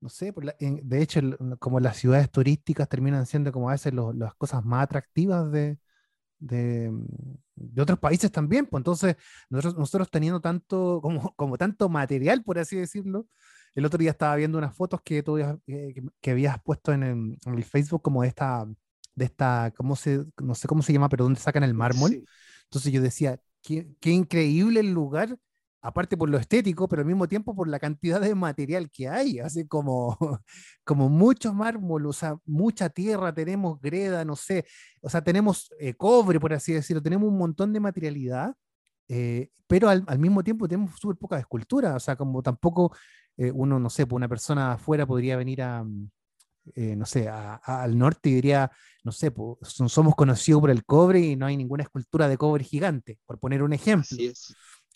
[0.01, 1.21] no sé, de hecho,
[1.61, 5.79] como las ciudades turísticas terminan siendo como a veces las cosas más atractivas de,
[6.39, 6.93] de,
[7.81, 8.67] otros países también.
[8.67, 9.17] Pues entonces,
[9.51, 13.27] nosotros, nosotros teniendo tanto, como, como tanto material, por así decirlo,
[13.75, 17.39] el otro día estaba viendo unas fotos que tú que, que habías puesto en el,
[17.47, 18.67] en el Facebook como de esta
[19.15, 22.25] de esta, ¿cómo se, no sé cómo se llama, pero dónde sacan el mármol.
[22.65, 25.37] Entonces yo decía, qué, qué, increíble el lugar,
[25.83, 29.39] aparte por lo estético, pero al mismo tiempo por la cantidad de material que hay,
[29.39, 30.17] así como,
[30.85, 34.65] como mucho mármol, o sea, mucha tierra, tenemos greda, no sé,
[35.03, 38.55] o sea, tenemos eh, cobre, por así decirlo, tenemos un montón de materialidad.
[39.09, 42.95] Eh, pero al, al, mismo tiempo tenemos súper poca escultura, o sea, como tampoco
[43.37, 45.85] eh, uno, no sé, pues una persona afuera podría venir a,
[46.75, 48.71] eh, no sé, al norte diría,
[49.03, 53.19] no sé, somos conocidos por el cobre y no hay ninguna escultura de cobre gigante,
[53.27, 54.17] por poner un ejemplo.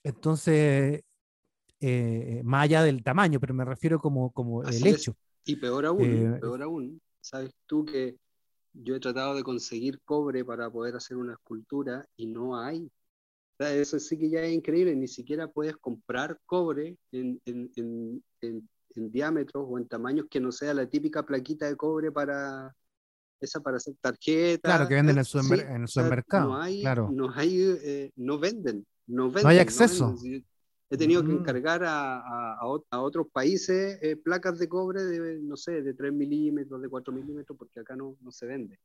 [0.02, 1.02] Entonces,
[1.80, 5.14] eh, más allá del tamaño, pero me refiero como, como el hecho.
[5.44, 8.16] Y peor aún, eh, peor aún, sabes tú que
[8.72, 12.90] yo he tratado de conseguir cobre para poder hacer una escultura y no hay.
[13.58, 18.68] eso sí que ya es increíble, ni siquiera puedes comprar cobre en, en, en en
[19.00, 22.74] diámetros o en tamaños que no sea la típica plaquita de cobre para
[23.40, 24.70] esa para hacer tarjetas.
[24.70, 26.48] Claro, que venden en, el supermercado.
[26.48, 27.08] no hay, claro.
[27.12, 29.42] no, hay eh, no venden, no venden.
[29.44, 30.14] No hay acceso.
[30.90, 31.38] He tenido que mm.
[31.40, 36.80] encargar a, a, otros países eh, placas de cobre de, no sé, de 3 milímetros,
[36.80, 38.78] de 4 milímetros, porque acá no, no se vende.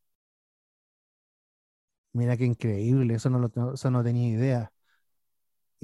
[2.12, 4.73] Mira qué increíble, eso no, lo, eso no tenía idea.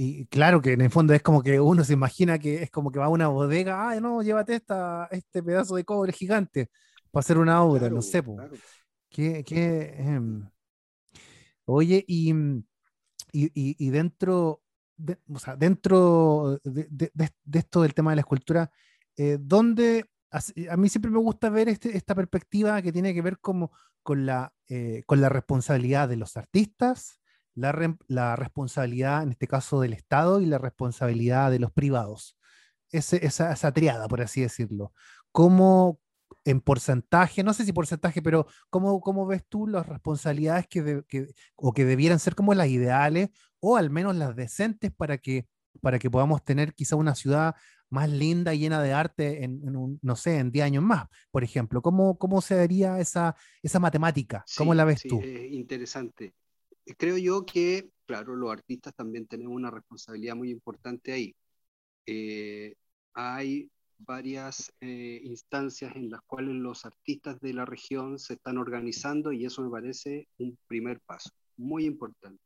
[0.02, 2.90] Y claro que en el fondo es como que uno se imagina que es como
[2.90, 6.70] que va a una bodega, ah, no, llévate esta, este pedazo de cobre gigante
[7.12, 8.24] para hacer una obra, no sé.
[9.10, 10.50] ¿Qué, qué, em,
[11.66, 12.32] Oye, y,
[13.34, 14.64] y, y, dentro,
[14.96, 18.72] de, o sea, dentro de, de, esto del tema de la escultura,
[19.18, 23.38] eh, ¿dónde, a, mí siempre me gusta ver este, esta perspectiva que tiene que ver
[23.40, 27.19] como, con, la, eh, con la responsabilidad de los artistas,
[27.60, 32.38] la, responsabilidad, en este caso, del Estado y la responsabilidad de los privados.
[32.92, 33.18] esa,
[33.52, 34.94] esa, triada, por así decirlo.
[35.32, 36.00] ¿Cómo,
[36.46, 41.04] en porcentaje, no sé si porcentaje, pero ¿cómo, cómo ves tú las responsabilidades que,
[41.56, 45.48] o que debieran ser como las ideales o al menos las decentes para que,
[45.82, 47.56] para que podamos tener quizá una ciudad
[47.90, 49.62] más linda y llena de arte en,
[50.02, 51.82] no sé, en 10 años más, por ejemplo?
[51.82, 54.46] ¿Cómo, cómo se daría esa, esa matemática?
[54.58, 55.22] ¿Cómo la ves tú?
[55.22, 56.34] interesante.
[56.98, 61.36] Creo yo que, claro, los artistas también tenemos una responsabilidad muy importante ahí.
[62.06, 62.74] Eh,
[63.14, 69.32] hay varias eh, instancias en las cuales los artistas de la región se están organizando
[69.32, 72.42] y eso me parece un primer paso, muy importante.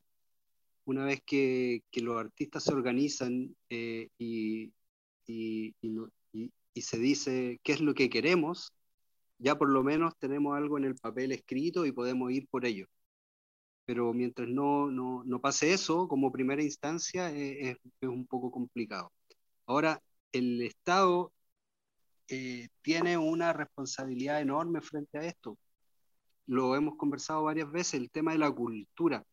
[0.85, 4.73] Una vez que, los artistas se organizan eh, y,
[6.75, 8.73] se dice qué es lo que queremos,
[9.37, 12.87] ya por lo menos tenemos algo en el papel escrito y podemos ir por ello.
[13.85, 18.51] Pero mientras no, no, no pase eso, como primera instancia, eh, es, es un poco
[18.51, 19.11] complicado.
[19.65, 21.31] Ahora, el Estado
[22.27, 25.57] eh, tiene una responsabilidad enorme frente a esto.
[26.47, 29.23] Lo hemos conversado varias veces, el tema de la cultura.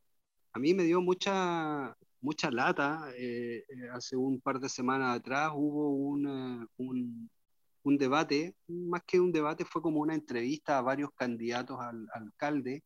[0.52, 3.10] A mí me dio mucha, mucha lata.
[3.16, 9.32] Eh, eh, hace un par de semanas atrás hubo un, un, debate, más que un
[9.32, 12.82] debate, fue como una entrevista a varios candidatos al, alcalde.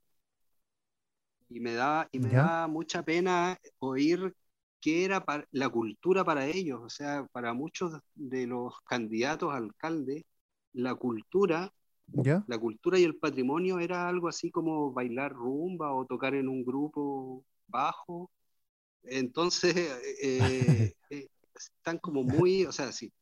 [1.49, 4.35] Y me da, y me da mucha pena oír
[4.81, 6.81] qué era la cultura para ellos.
[6.83, 10.27] O sea, para muchos de los candidatos a alcalde,
[10.73, 11.73] la cultura,
[12.47, 16.65] la cultura y el patrimonio era algo así como bailar rumba o tocar en un
[16.65, 18.31] grupo bajo.
[19.05, 19.75] Entonces,
[20.23, 23.13] eh, eh, están como muy, o sea, si,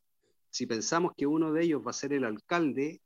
[0.50, 3.00] si pensamos que uno de ellos va a ser el alcalde,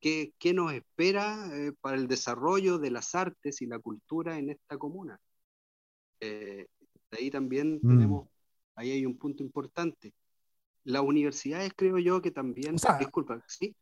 [0.00, 4.50] ¿qué, qué nos espera eh, para el desarrollo de las artes y la cultura en
[4.50, 5.20] esta comuna?
[7.12, 7.88] ahí también mm.
[7.88, 8.28] tenemos,
[8.74, 10.12] ahí hay un punto importante.
[10.84, 13.76] Las universidades creo yo que también, disculpa, ¿sí?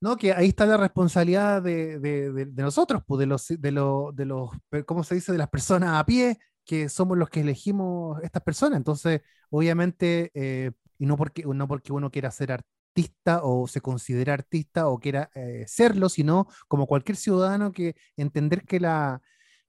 [0.00, 4.16] No, que ahí está la responsabilidad de, de, de, nosotros, pues, de los, de, los,
[4.16, 4.50] de los,
[4.84, 5.30] ¿cómo se dice?
[5.30, 8.78] De las personas a pie, que somos los que elegimos estas personas.
[8.78, 12.50] Entonces, obviamente, eh, y no porque, no porque uno quiera ser
[12.94, 18.64] artista o se considera artista o quiera eh, serlo, sino como cualquier ciudadano que entender
[18.64, 19.22] que la,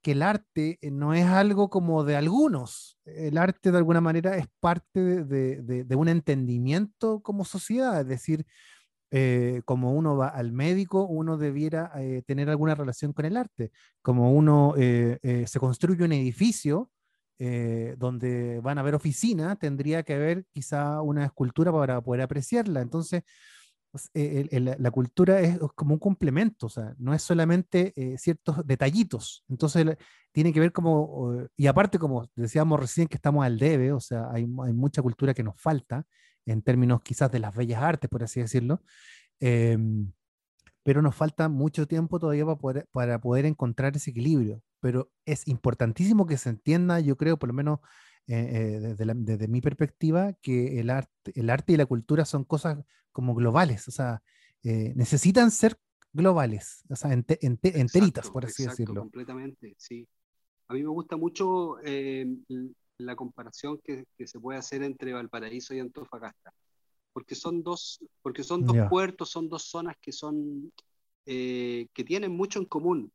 [0.03, 2.99] que el arte eh, no es algo como de algunos.
[3.05, 8.45] El arte de alguna manera es parte de, un entendimiento como sociedad, es decir,
[9.11, 13.71] eh, como uno va al médico, uno debiera eh, tener alguna relación con el arte.
[14.01, 16.91] Como uno se construye un edificio
[17.97, 22.81] donde van a haber oficinas, tendría que haber quizá una escultura para poder apreciarla.
[22.81, 23.23] Entonces,
[23.93, 28.65] pues, eh, la cultura es como un complemento, o sea, no es solamente eh, ciertos
[28.65, 29.43] detallitos.
[29.47, 29.97] Entonces,
[30.31, 34.31] tiene que ver como, y aparte, como decíamos recién, que estamos al debe, o sea,
[34.31, 36.07] hay, hay mucha cultura que nos falta
[36.47, 38.81] en términos quizás de las bellas artes, por así decirlo.
[39.39, 40.11] Em,
[40.83, 44.61] pero nos falta mucho tiempo todavía para poder, para poder encontrar ese equilibrio.
[44.83, 47.79] Pero es importantísimo que se entienda, yo creo, por lo menos
[48.27, 52.83] eh, eh, desde, mi perspectiva, que el arte, el arte y la cultura son cosas
[53.13, 54.21] como globales, o sea,
[54.61, 55.79] eh, necesitan ser
[56.11, 58.99] globales, o sea, enteritas, por así decirlo.
[58.99, 60.05] Completamente, sí.
[60.67, 61.77] A mí me gusta mucho
[62.97, 66.53] la comparación que, que, se puede hacer entre Valparaíso y Antofagasta,
[67.13, 70.73] porque son dos, porque son dos puertos, son dos zonas que son
[71.25, 73.13] que tienen mucho en común,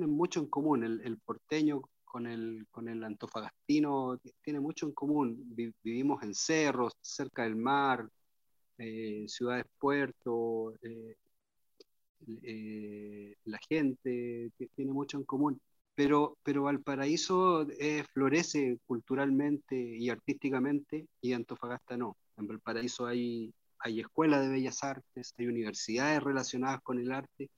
[0.00, 0.82] tienen mucho en común.
[0.82, 5.44] El, el porteño con el, con el antofagastino tiene mucho en común.
[5.82, 8.08] vivimos en cerros, cerca del mar,
[8.78, 11.16] eh, ciudades puertos, eh,
[12.42, 15.60] eh, la gente tiene mucho en común.
[15.94, 17.66] Pero, pero Valparaíso
[18.14, 22.16] florece culturalmente y artísticamente y Antofagasta no.
[22.38, 27.50] En Valparaíso hay, hay escuelas de bellas artes, hay universidades relacionadas con el arte.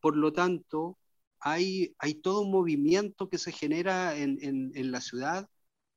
[0.00, 0.96] Por lo tanto,
[1.40, 5.48] hay, todo un movimiento que se genera en, la ciudad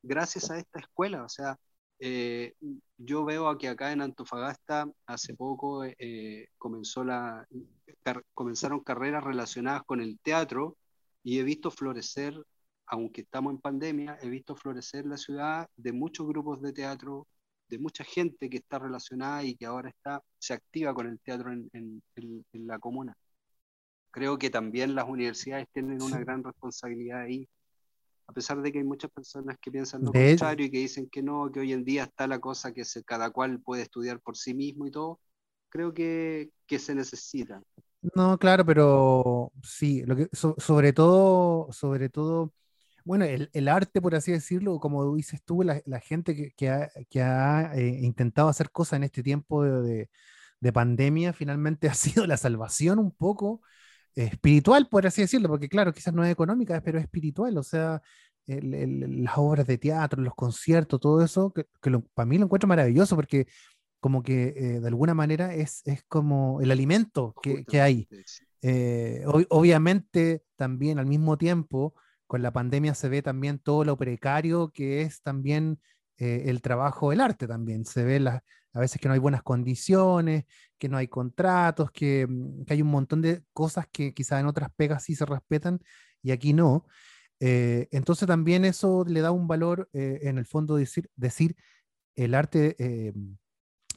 [0.01, 1.23] gracias a esta escuela.
[1.23, 1.57] O sea,
[1.99, 2.55] eh,
[2.97, 6.49] yo veo que acá en Antofagasta hace poco eh,
[7.05, 7.47] la,
[8.33, 10.77] comenzaron carreras relacionadas con el teatro
[11.23, 12.35] y he visto florecer,
[12.87, 17.27] aunque estamos en pandemia, he visto florecer la ciudad de muchos grupos de teatro,
[17.69, 21.51] de mucha gente que está relacionada y que ahora está, se activa con el teatro
[21.51, 22.03] en
[22.53, 23.17] la comuna
[24.13, 27.49] creo que también las universidades tienen una gran responsabilidad ahí,
[28.27, 31.23] a pesar de que hay muchas personas que piensan lo contrario y que dicen que
[31.23, 34.37] no, que hoy en día está la cosa que se, cada cual puede estudiar por
[34.37, 35.19] sí mismo y todo,
[35.67, 37.61] creo que, que se necesita.
[38.15, 42.53] No, claro, pero sí, lo que, sobre todo, sobre todo,
[43.03, 46.69] bueno, el, el, arte, por así decirlo, como dices tú, la, la gente que, que
[46.69, 50.09] ha, que ha eh, intentado hacer cosas en este tiempo de,
[50.59, 53.61] de pandemia finalmente ha sido la salvación un poco
[54.15, 58.01] espiritual, por así decirlo, porque claro, quizás no es económica, pero es espiritual, o sea,
[58.45, 61.65] las obras de teatro, los conciertos, todo eso, que,
[62.13, 63.47] para mí lo encuentro maravilloso porque
[63.99, 68.07] como que eh, de alguna manera es, es como el alimento que, que hay.
[68.61, 71.93] Eh, obviamente también al mismo tiempo
[72.27, 75.79] con la pandemia se ve también todo lo precario que es también
[76.17, 77.85] eh, el trabajo del arte también.
[77.85, 78.19] Se ve
[78.73, 80.45] a veces que no hay buenas condiciones,
[80.77, 84.47] que no hay contratos, que, mm, que hay un montón de cosas que quizás en
[84.47, 85.81] otras pegas sí se respetan
[86.21, 86.85] y aquí no.
[87.39, 91.55] Eh, entonces también eso le da un valor, eh, en el fondo, decir, decir
[92.15, 92.75] el arte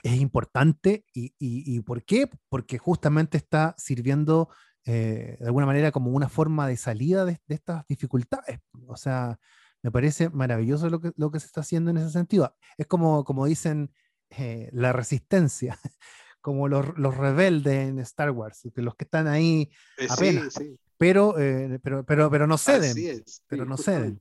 [0.02, 2.30] es importante y, y, ¿por qué?
[2.48, 4.48] Porque justamente está sirviendo
[4.84, 8.60] de alguna manera como una forma de salida de, de estas dificultades.
[8.86, 9.38] O sea,
[9.86, 12.56] me parece maravilloso lo que, lo que se está haciendo en ese sentido.
[12.76, 13.92] Es como, como dicen
[14.30, 15.78] eh, la resistencia,
[16.40, 20.54] como los, los, rebeldes en Star Wars, que los que están ahí eh, apenas,
[20.96, 23.22] Pero, eh, pero, pero, pero no ceden.
[23.48, 24.20] pero no ceden.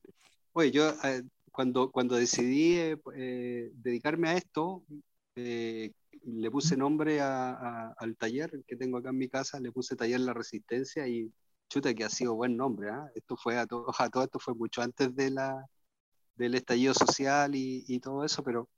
[0.54, 0.94] Oye, yo
[1.52, 2.96] cuando, cuando decidí
[3.74, 4.84] dedicarme a esto,
[5.36, 10.34] le puse nombre al taller que tengo acá en mi casa, le puse Taller La
[10.34, 11.32] Resistencia y
[11.70, 13.10] chuta que ha sido buen nombre, ¿ah?
[13.16, 15.66] Esto fue a, todo, a todo esto fue mucho antes de la,
[16.36, 18.70] del estallido social y, y, todo eso, pero,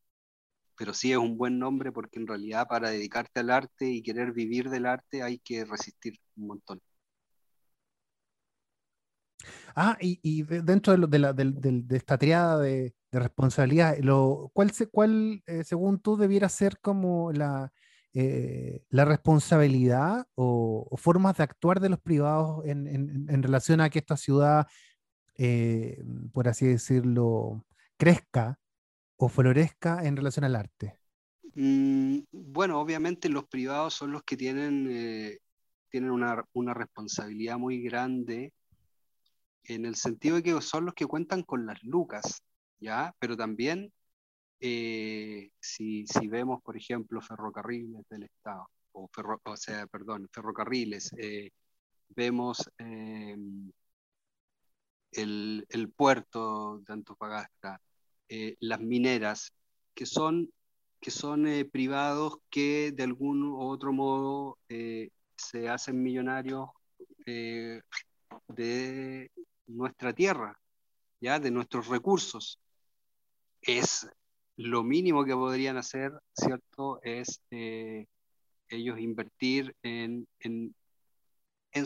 [0.78, 4.32] pero sí es un buen nombre porque en realidad para dedicarte al arte y querer
[4.32, 6.82] vivir del arte hay que resistir un montón.
[9.76, 15.42] Ah, y, y dentro de, de, la, de, esta triada de, responsabilidad, lo, ¿cuál, cuál
[15.48, 17.72] eh, según tú debiera ser como la,
[18.14, 24.18] eh, la responsabilidad o, formas de actuar de los privados en, relación a que esta
[24.18, 24.68] ciudad,
[25.36, 27.66] eh, por así decirlo,
[27.98, 28.60] crezca
[29.18, 31.00] o florezca en relación al arte?
[31.56, 35.40] Mm, bueno, obviamente los privados son los que tienen, eh,
[35.90, 38.54] tienen una, una, responsabilidad muy grande
[39.64, 42.42] en el sentido de que son los que cuentan con las lucas,
[42.80, 43.14] ¿ya?
[43.20, 43.92] Pero también
[44.60, 49.10] eh, si, vemos, por ejemplo, ferrocarriles del Estado, o,
[49.44, 51.52] o sea, perdón, ferrocarriles, eh,
[52.10, 53.72] vemos em,
[55.12, 57.82] el, puerto de Antofagasta,
[58.30, 59.54] eh, las mineras,
[59.94, 60.52] que son,
[61.00, 66.70] que son privados que de algún u otro modo se hacen millonarios
[67.26, 67.84] de
[69.68, 70.60] nuestra tierra,
[71.20, 72.60] ya de nuestros recursos.
[73.62, 74.08] Es
[74.58, 78.08] lo mínimo que podrían hacer, ¿cierto?, es eh,
[78.70, 80.76] ellos invertir en, en,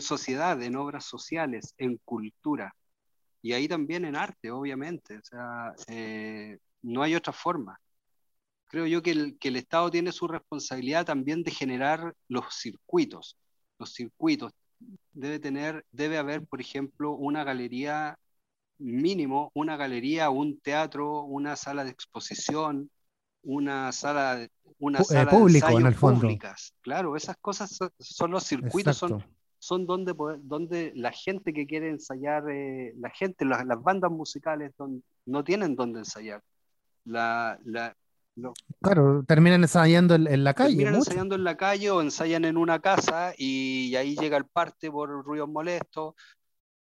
[0.00, 2.74] sociedad, en obras sociales, en cultura.
[3.42, 5.18] Y ahí también en arte, obviamente.
[5.18, 7.78] O sea, eh, no hay otra forma.
[8.66, 13.36] Creo yo que el, que el Estado tiene su responsabilidad también de generar los circuitos.
[13.78, 14.52] Los circuitos.
[15.12, 18.18] Debe tener, debe haber, por ejemplo, una galería
[18.82, 22.90] mínimo una galería, un teatro, una sala de exposición,
[23.42, 24.46] una sala,
[24.78, 26.20] una eh, sala público, de en el fondo.
[26.20, 26.74] públicas.
[26.80, 29.24] Claro, esas cosas son, los circuitos, son,
[29.62, 34.72] son donde, donde la gente que quiere ensayar, eh, la gente, las, bandas musicales
[35.24, 36.42] no tienen donde ensayar.
[37.04, 37.96] La, la,
[38.80, 40.74] claro, terminan ensayando en, la calle.
[40.74, 44.90] Terminan ensayando en la calle o ensayan en una casa y, ahí llega el parte
[44.90, 46.14] por ruidos molestos.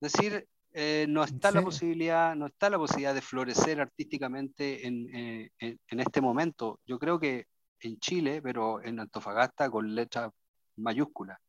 [0.01, 5.51] Es decir, eh, no está la posibilidad, no está la posibilidad de florecer artísticamente eh,
[5.59, 6.79] en, en, este momento.
[6.87, 7.45] Yo creo que
[7.81, 10.31] en Chile, pero en Antofagasta con letra
[10.77, 11.39] mayúscula.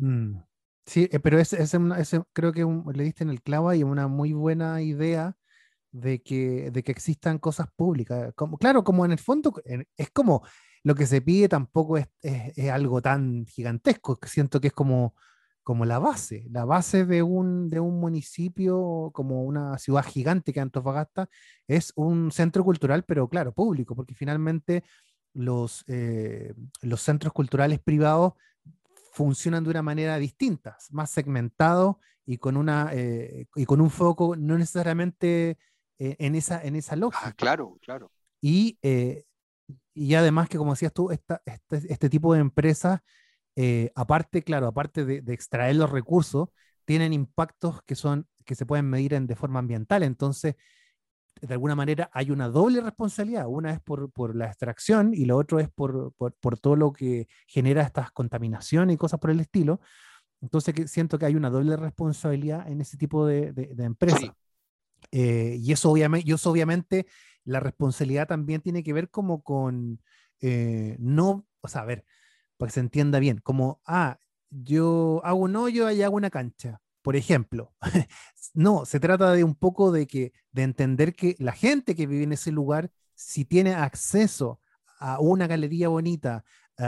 [0.00, 0.42] Mm.
[0.86, 1.78] Sí, eh, pero ese, ese,
[2.32, 5.36] creo que le diste en el clavo y una muy buena idea
[5.92, 8.32] de que, de que existan cosas públicas.
[8.34, 9.52] Como, claro, como en el fondo
[9.96, 10.42] es como
[10.82, 15.14] lo que se pide tampoco es, es, es algo tan gigantesco, siento que es como
[15.62, 20.60] como la base, la base de un, de un municipio como una ciudad gigante que
[20.60, 21.28] Antofagasta
[21.68, 24.82] es un centro cultural, pero claro, público, porque finalmente
[25.34, 28.32] los, eh, los centros culturales privados
[29.20, 34.34] funcionan de una manera distinta, más segmentados y con, una, eh, y con un foco
[34.34, 35.58] no necesariamente
[35.98, 37.26] eh, en, esa, en esa lógica.
[37.26, 38.10] Ah, claro, claro.
[38.40, 38.78] Y,
[39.92, 43.00] y además que, como decías tú, esta, este, este tipo de empresas
[43.56, 46.48] eh, aparte, claro, aparte de, extraer los recursos,
[46.86, 50.02] tienen impactos que, son, que se pueden medir en, de forma ambiental.
[50.02, 50.56] Entonces,
[51.40, 53.46] de alguna manera hay una doble responsabilidad.
[53.48, 57.28] Una es por, por la extracción y lo otro es por, por, todo lo que
[57.46, 59.80] genera estas contaminaciones y cosas por el estilo.
[60.40, 64.30] Entonces que siento que hay una doble responsabilidad en ese tipo de, de, empresas.
[65.12, 67.06] Eh, y eso obviamente, y eso obviamente,
[67.44, 70.00] la responsabilidad también tiene que ver como con,
[70.40, 72.04] eh, no, o sea, a ver,
[72.56, 74.18] para que se entienda bien, como, ah,
[74.50, 77.74] yo hago un hoyo y hago una cancha, por ejemplo.
[78.54, 82.24] no, se trata de un poco de que, de entender que la gente que vive
[82.24, 84.60] en ese lugar, si tiene acceso
[84.98, 86.44] a una galería bonita,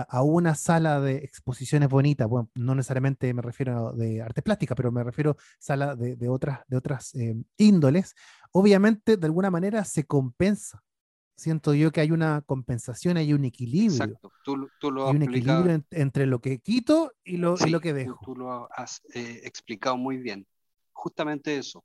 [0.09, 4.91] a, una sala de exposiciones bonitas, bueno, no necesariamente me refiero de artes plásticas, pero
[4.91, 8.15] me refiero a sala de, otras, de otras eh, índoles,
[8.53, 10.83] obviamente de alguna manera se compensa.
[11.37, 14.05] Siento yo que hay una compensación, hay un equilibrio.
[14.05, 14.57] Exacto, tú,
[14.91, 18.19] lo has hay un equilibrio entre lo que quito y lo, lo que dejo.
[18.23, 20.47] Tú, lo has eh, explicado muy bien.
[20.93, 21.85] Justamente eso.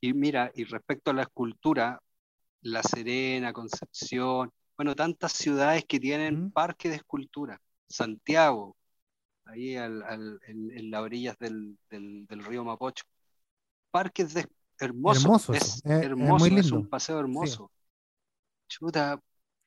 [0.00, 2.00] Y mira, y respecto a la escultura,
[2.62, 7.60] La Serena, Concepción, bueno, tantas ciudades que tienen parques de escultura.
[7.88, 8.76] Santiago,
[9.44, 10.00] ahí en,
[10.90, 11.78] las orillas del,
[12.28, 13.04] río Mapocho.
[13.90, 14.46] Parques de,
[14.78, 15.56] hermosos.
[15.56, 17.70] es, hermoso, es, un paseo hermoso.
[18.68, 19.20] Chuta,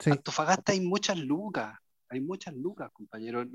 [0.05, 1.77] Antofagasta hay muchas lucas,
[2.09, 3.45] hay muchas lucas, compañero.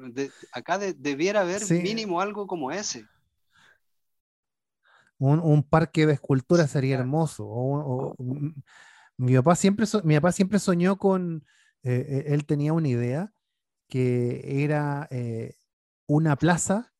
[0.52, 3.06] acá debiera haber mínimo algo como ese.
[5.18, 8.14] Un, parque de escultura sería hermoso.
[9.16, 11.44] Mi papá siempre, mi papá siempre soñó con,
[11.82, 13.32] eh, eh, él tenía una idea
[13.88, 15.56] que era eh,
[16.06, 16.92] una plaza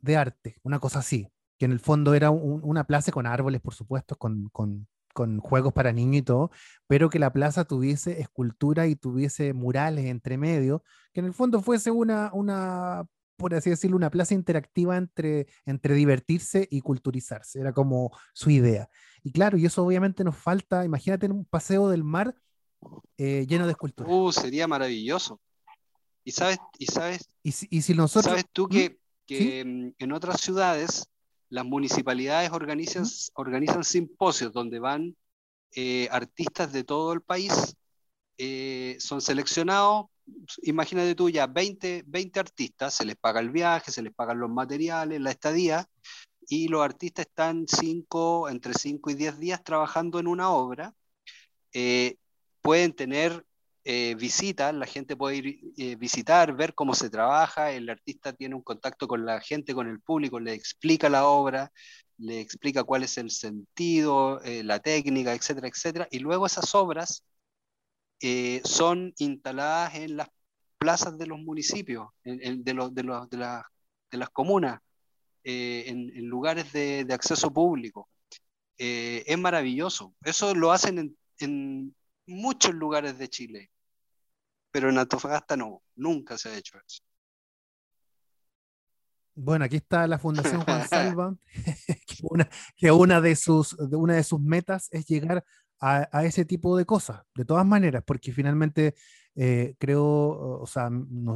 [0.00, 3.74] de arte, una cosa así, que en el fondo era una plaza con árboles, por
[3.74, 6.50] supuesto, con, con, con, juegos para niños y todo,
[6.86, 10.82] pero que la plaza tuviese escultura y tuviese murales entre medio,
[11.12, 13.04] que en el fondo fuese una, una
[13.36, 17.60] por así decirlo, una plaza interactiva entre, entre divertirse y culturizarse.
[17.60, 18.88] Era como su idea.
[19.24, 22.36] Y claro, y eso obviamente nos falta, imagínate un paseo del mar
[23.18, 24.12] eh, lleno de esculturas.
[24.12, 25.40] Uh, sería maravilloso.
[26.24, 28.30] Y sabes, y sabes, y si, nosotros...
[28.30, 31.11] ¿Sabes tú que, que mm, en otras ciudades
[31.52, 35.16] las municipalidades organizan, organizan simposios donde van
[35.74, 37.76] eh, artistas de todo el país,
[38.38, 40.06] eh, son seleccionados
[40.62, 44.50] imagínate tú ya 20, 20 artistas, se les paga el viaje, se les pagan los
[44.50, 45.88] materiales, la estadía,
[46.48, 50.94] y los artistas están cinco, entre 5 y 10 días trabajando en una obra.
[51.72, 52.16] Eh,
[52.60, 53.44] pueden tener
[53.84, 58.54] eh, visitas, la gente puede ir eh, visitar, ver cómo se trabaja, el artista tiene
[58.54, 61.72] un contacto con la gente, con el público, le explica la obra,
[62.18, 67.24] le explica cuál es el sentido, la técnica, etcétera, etcétera, y luego esas obras
[68.24, 70.28] eh, son instaladas en las
[70.78, 74.80] plazas de los municipios, de, de, las comunas,
[75.42, 78.08] eh, en, lugares de, acceso público.
[78.78, 80.14] Eh, es maravilloso.
[80.24, 83.71] Eso lo hacen en, muchos lugares de Chile,
[84.72, 87.02] pero en Antofagasta no, nunca se ha hecho eso.
[89.34, 91.34] Bueno, aquí está la Fundación Juan Salva,
[92.06, 95.44] que, una, que una, de sus, una de sus metas es llegar
[95.80, 98.94] a, ese tipo de cosas, de todas maneras, porque finalmente
[99.34, 100.88] eh, creo, o sea,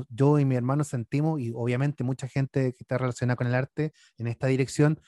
[0.08, 3.92] yo y mi hermano sentimos, y obviamente mucha gente que está relacionada con el arte
[4.18, 5.00] en esta dirección,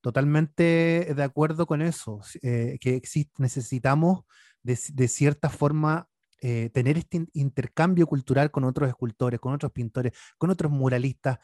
[0.00, 4.24] totalmente de acuerdo con eso, eh, que existe, necesitamos
[4.62, 6.08] de, de cierta forma
[6.40, 11.38] eh, tener este intercambio cultural con otros escultores, con otros pintores, con otros muralistas,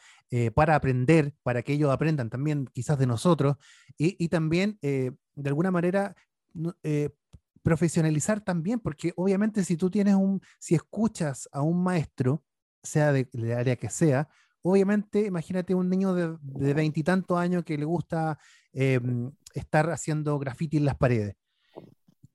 [0.55, 3.57] para aprender, para que ellos aprendan también quizás de nosotros,
[3.97, 5.13] y, también de
[5.45, 6.15] alguna manera
[7.63, 12.43] profesionalizar también, porque obviamente si tú tienes un, si escuchas a un maestro,
[12.83, 13.27] sea de,
[13.57, 14.27] área que sea,
[14.61, 18.37] obviamente imagínate un niño de veintitantos años que le gusta
[18.73, 21.35] em, estar haciendo graffiti en las paredes.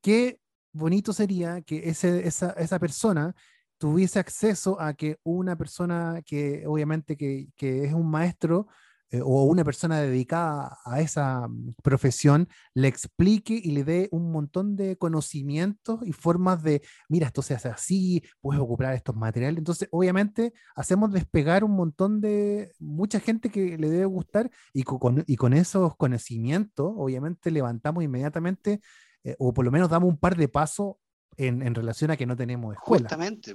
[0.01, 0.41] Qué
[0.73, 3.35] bonito sería que ese, esa, esa persona
[3.79, 8.67] tuviese acceso a que una persona que obviamente que, que es un maestro
[9.11, 14.31] eh, o una persona dedicada a esa mm, profesión le explique y le dé un
[14.31, 19.59] montón de conocimientos y formas de, mira, esto se hace así, puedes ocupar estos materiales.
[19.59, 25.25] Entonces, obviamente, hacemos despegar un montón de, mucha gente que le debe gustar y con,
[25.27, 28.81] y con esos conocimientos, obviamente, levantamos inmediatamente,
[29.29, 30.97] eh, o por lo menos damos un par de pasos
[31.37, 33.09] en, en relación a que no tenemos escuela.
[33.09, 33.55] Justamente,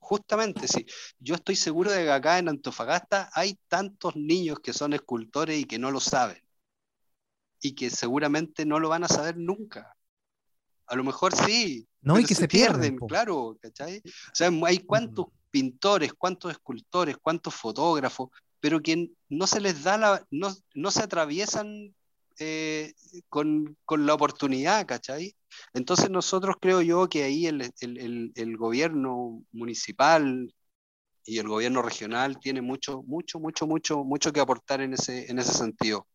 [0.00, 0.84] justamente, sí.
[1.20, 5.64] Yo estoy seguro de que acá en Antofagasta hay tantos niños que son escultores y
[5.64, 6.42] que no lo saben.
[7.60, 9.94] Y que seguramente no lo van a saber nunca.
[10.86, 11.86] A lo mejor sí.
[12.00, 13.98] No, y que se, pierden, claro, ¿cachai?
[13.98, 19.96] O sea, hay cuántos pintores, cuántos escultores, cuántos fotógrafos, pero que no se les da
[19.96, 21.94] la, no, no se atraviesan
[22.44, 22.94] eh,
[23.28, 25.36] con, con, la oportunidad, ¿cachai?
[25.74, 30.52] Entonces nosotros creo yo que ahí el, el, el, gobierno municipal
[31.24, 35.38] y el gobierno regional tiene mucho, mucho, mucho, mucho, mucho que aportar en ese, en
[35.38, 36.08] ese sentido.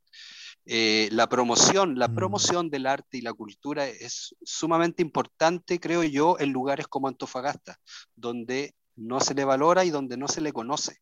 [0.66, 2.16] Eh, la promoción, la mm.
[2.16, 7.80] promoción del arte y la cultura es sumamente importante, creo yo, en lugares como Antofagasta,
[8.16, 10.98] donde no se le valora y donde no se le conoce.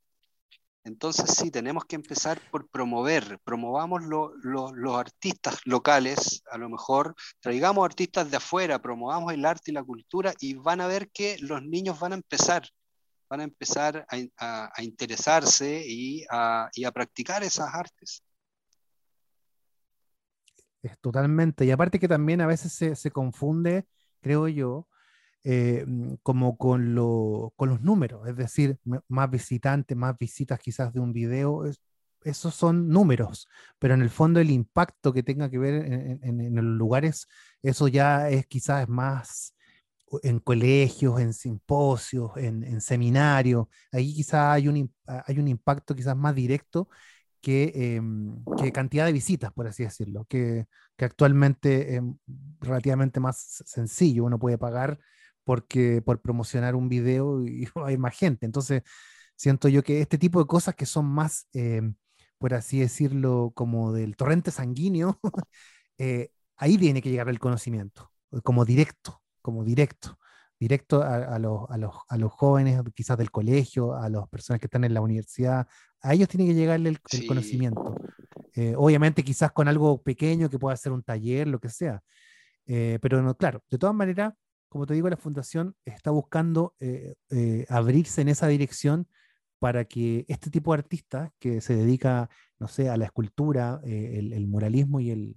[0.86, 7.84] Entonces sí, tenemos que empezar por promover, promovamos los artistas locales, a lo mejor traigamos
[7.84, 11.64] artistas de afuera, promovamos el arte y la cultura y van a ver que los
[11.64, 12.70] niños van a empezar,
[13.28, 14.06] van a empezar
[14.38, 18.22] a, interesarse y a, practicar esas artes.
[20.84, 23.88] Es totalmente, y aparte que también a veces se, se confunde,
[24.22, 24.88] creo yo,
[25.48, 26.96] eh, mm, como con,
[27.56, 31.64] con, los números, es decir, más visitantes, más visitas quizás de un video,
[32.24, 35.76] esos son números, pero en el fondo el impacto que tenga que ver
[36.24, 37.28] en, los lugares,
[37.62, 39.54] eso ya es quizás más
[40.24, 46.34] en colegios, en simposios, en, seminarios, ahí quizás hay un, hay un impacto quizás más
[46.34, 46.90] directo
[47.40, 50.66] que, em, que, cantidad de visitas, por así decirlo, que,
[50.98, 52.02] que actualmente es
[52.62, 55.00] relativamente más sencillo, uno puede pagar
[55.46, 58.46] porque por promocionar un video y hay más gente.
[58.46, 58.84] Entonces,
[59.36, 61.82] siento yo que este tipo de cosas que son más, eh,
[62.38, 65.20] por así decirlo, como del torrente sanguíneo,
[65.98, 68.12] eh, ahí tiene que llegar el conocimiento,
[68.44, 70.18] como directo, como directo,
[70.60, 74.68] directo a, los, a, los, a, los, jóvenes, quizás del colegio, a las personas que
[74.68, 75.68] están en la universidad,
[76.02, 77.96] a ellos tiene que llegarle el, conocimiento.
[78.54, 82.02] Eh, obviamente quizás con algo pequeño que pueda ser un taller, lo que sea.
[82.66, 84.34] pero no, claro, de todas maneras,
[84.76, 89.08] como te digo, la fundación está buscando eh, eh, abrirse en esa dirección
[89.58, 94.20] para que este tipo de artistas que se dedica, no sé, a la escultura, eh,
[94.20, 95.34] el, muralismo y el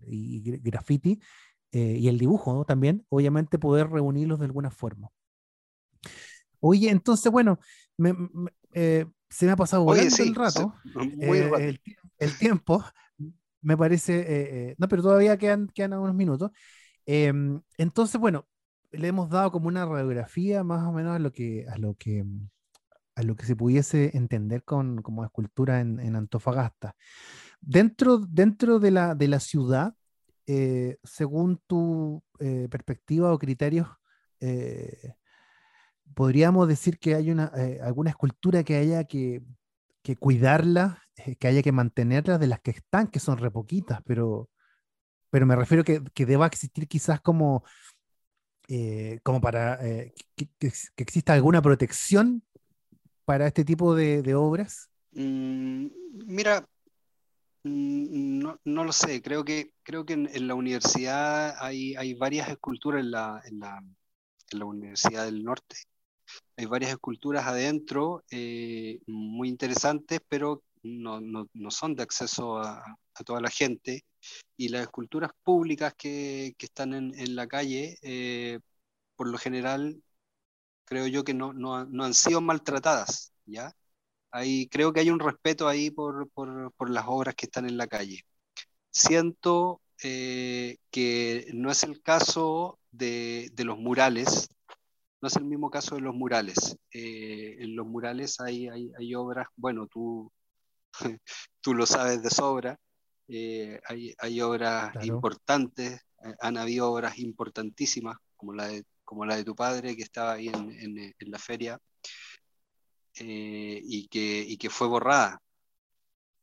[0.65, 1.21] graffiti
[1.71, 5.09] y el dibujo también, obviamente poder reunirlos de alguna forma.
[6.59, 7.61] Oye, entonces, bueno,
[7.95, 10.75] se me ha pasado volando el rato,
[12.19, 12.85] el, tiempo,
[13.63, 16.51] me parece, no, pero todavía quedan, quedan unos minutos.
[17.07, 18.49] Em, entonces, bueno,
[18.91, 22.25] le hemos dado como una radiografía más o menos a lo que, a lo que,
[23.15, 26.95] a lo que se pudiese entender con, como escultura en, Antofagasta.
[27.61, 29.95] Dentro, dentro de, la, de la ciudad,
[30.47, 33.89] eh, según tu eh, perspectiva o criterios,
[34.41, 35.15] eh,
[36.15, 39.43] podríamos decir que hay una, alguna escultura que haya que,
[40.03, 41.03] que cuidarla,
[41.39, 44.49] que haya que mantenerla de las que están, que son repoquitas, pero,
[45.31, 47.65] pero me refiero que, que deba existir quizás como
[48.71, 50.47] eh, como para eh, que,
[50.99, 52.43] exista alguna protección
[53.25, 54.91] para este tipo de, obras?
[55.13, 55.87] Mm,
[56.27, 56.69] mira,
[57.65, 63.11] mm, no, lo sé, creo que, creo que en, la universidad hay, varias esculturas en
[63.11, 63.83] la, en, la,
[64.51, 65.77] en la, Universidad del Norte.
[66.59, 72.85] Hay varias esculturas adentro eh, muy interesantes, pero no, no, no, son de acceso a,
[73.15, 74.05] a, toda la gente
[74.57, 78.61] y las esculturas públicas que, que están en, en, la calle, eh,
[79.17, 80.03] por lo general,
[80.85, 83.73] creo yo que no, no, no, han sido maltratadas, ¿ya?
[84.31, 87.77] Ahí, creo que hay un respeto ahí por, por, por las obras que están en
[87.79, 88.25] la calle.
[88.91, 94.49] Siento eh, que no es el caso de, de, los murales,
[95.21, 96.77] no es el mismo caso de los murales.
[96.93, 100.33] Eh, en los murales hay, hay, hay obras, bueno, tú,
[101.61, 102.79] tú lo sabes de sobra,
[103.29, 109.37] eh, hay, hay, obras importantes, eh, han habido obras importantísimas, como la de, como la
[109.37, 111.79] de tu padre, que estaba ahí en, en, la feria,
[113.21, 115.43] eh, y, que, y, que, fue borrada.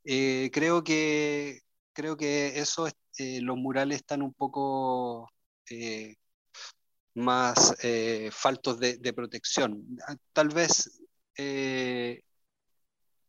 [0.03, 1.61] creo, que,
[1.93, 5.29] creo que eso, los murales están un poco
[7.15, 7.75] más
[8.31, 9.97] faltos de, de, protección.
[10.33, 11.01] Tal vez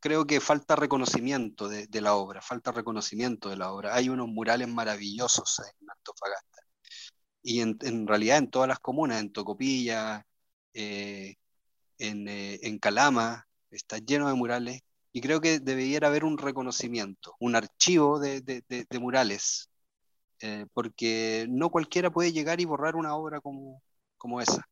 [0.01, 3.95] creo que falta reconocimiento de, la obra, falta reconocimiento de la obra.
[3.95, 6.63] Hay unos murales maravillosos en Antofagasta.
[7.43, 10.27] Y en, realidad en todas las comunas, en Tocopilla,
[10.75, 11.37] eh,
[11.99, 14.81] eh, en, Calama, está lleno de murales.
[15.13, 18.43] Y creo que debería haber un reconocimiento, un archivo de,
[19.01, 19.71] murales,
[20.41, 23.83] eh, porque no cualquiera puede llegar y borrar una obra como,
[24.19, 24.69] como esa.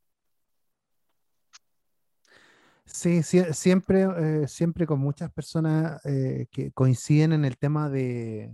[2.87, 8.53] Sí, siempre, eh, siempre con muchas personas eh, que coinciden en el tema de,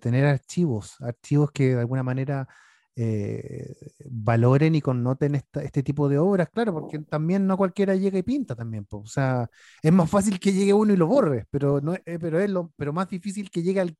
[0.00, 2.48] tener archivos, archivos que de alguna manera
[2.94, 3.74] eh,
[4.08, 8.54] valoren y connoten este tipo de obras, claro, porque también no cualquiera llega y pinta
[8.54, 9.50] también, o sea,
[9.82, 12.92] es más fácil que llegue uno y lo borre, pero, no, pero es lo pero
[12.92, 13.96] más difícil que llegue,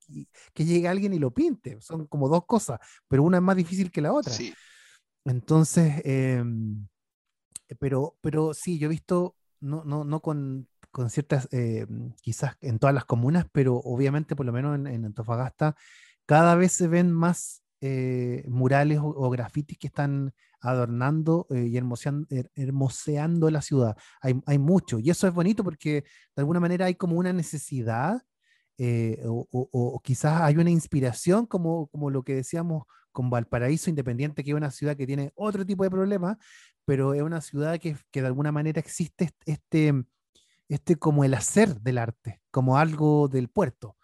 [0.55, 2.79] que llegue alguien y lo pinte, son como dos cosas,
[3.09, 4.33] pero una es más difícil que la otra.
[5.25, 6.87] Entonces, em,
[7.79, 11.87] pero, pero sí, yo he visto, no, no, no con, con ciertas, eh,
[12.23, 15.77] quizás en todas las comunas, pero obviamente por lo menos en, Antofagasta,
[16.27, 23.61] cada vez se ven más eh, murales o, grafitis que están adornando y hermoseando, la
[23.61, 23.97] ciudad.
[24.23, 28.23] Hay, hay, mucho, y eso es bonito porque de alguna manera hay como una necesidad
[29.27, 32.85] o, o, quizás hay una inspiración como, como lo que decíamos
[33.15, 36.37] con Valparaíso, independiente que es una ciudad que tiene otro tipo de problemas,
[36.85, 39.95] pero es una ciudad que, que de alguna manera existe este,
[40.69, 43.97] este como el hacer del arte, como algo del puerto.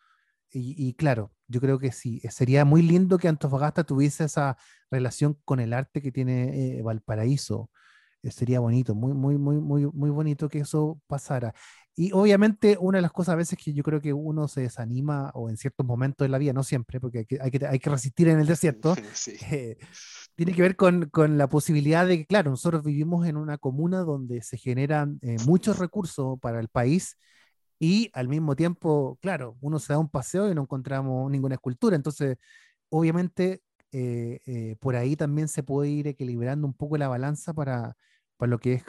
[0.52, 4.56] Y, claro, yo creo que sí, sería muy lindo que Antofagasta tuviese esa
[4.90, 7.70] relación con el arte que tiene eh, Valparaíso.
[8.22, 11.54] Eh, sería bonito, muy, muy, muy, muy, muy bonito que eso pasara.
[11.96, 15.30] Y obviamente una de las cosas a veces que yo creo que uno se desanima
[15.34, 17.78] o en ciertos momentos de la vida, no siempre, porque hay que, hay que, hay
[17.78, 18.94] que resistir en el desierto,
[19.50, 19.76] eh,
[20.36, 24.00] tiene que ver con, con, la posibilidad de que, claro, nosotros vivimos en una comuna
[24.00, 27.16] donde se generan eh, muchos recursos para el país
[27.78, 31.96] y al mismo tiempo, claro, uno se da un paseo y no encontramos ninguna escultura.
[31.96, 32.38] Entonces,
[32.90, 33.62] obviamente,
[33.92, 37.96] eh, por ahí también se puede ir equilibrando un poco la balanza para,
[38.36, 38.84] para, lo, que es,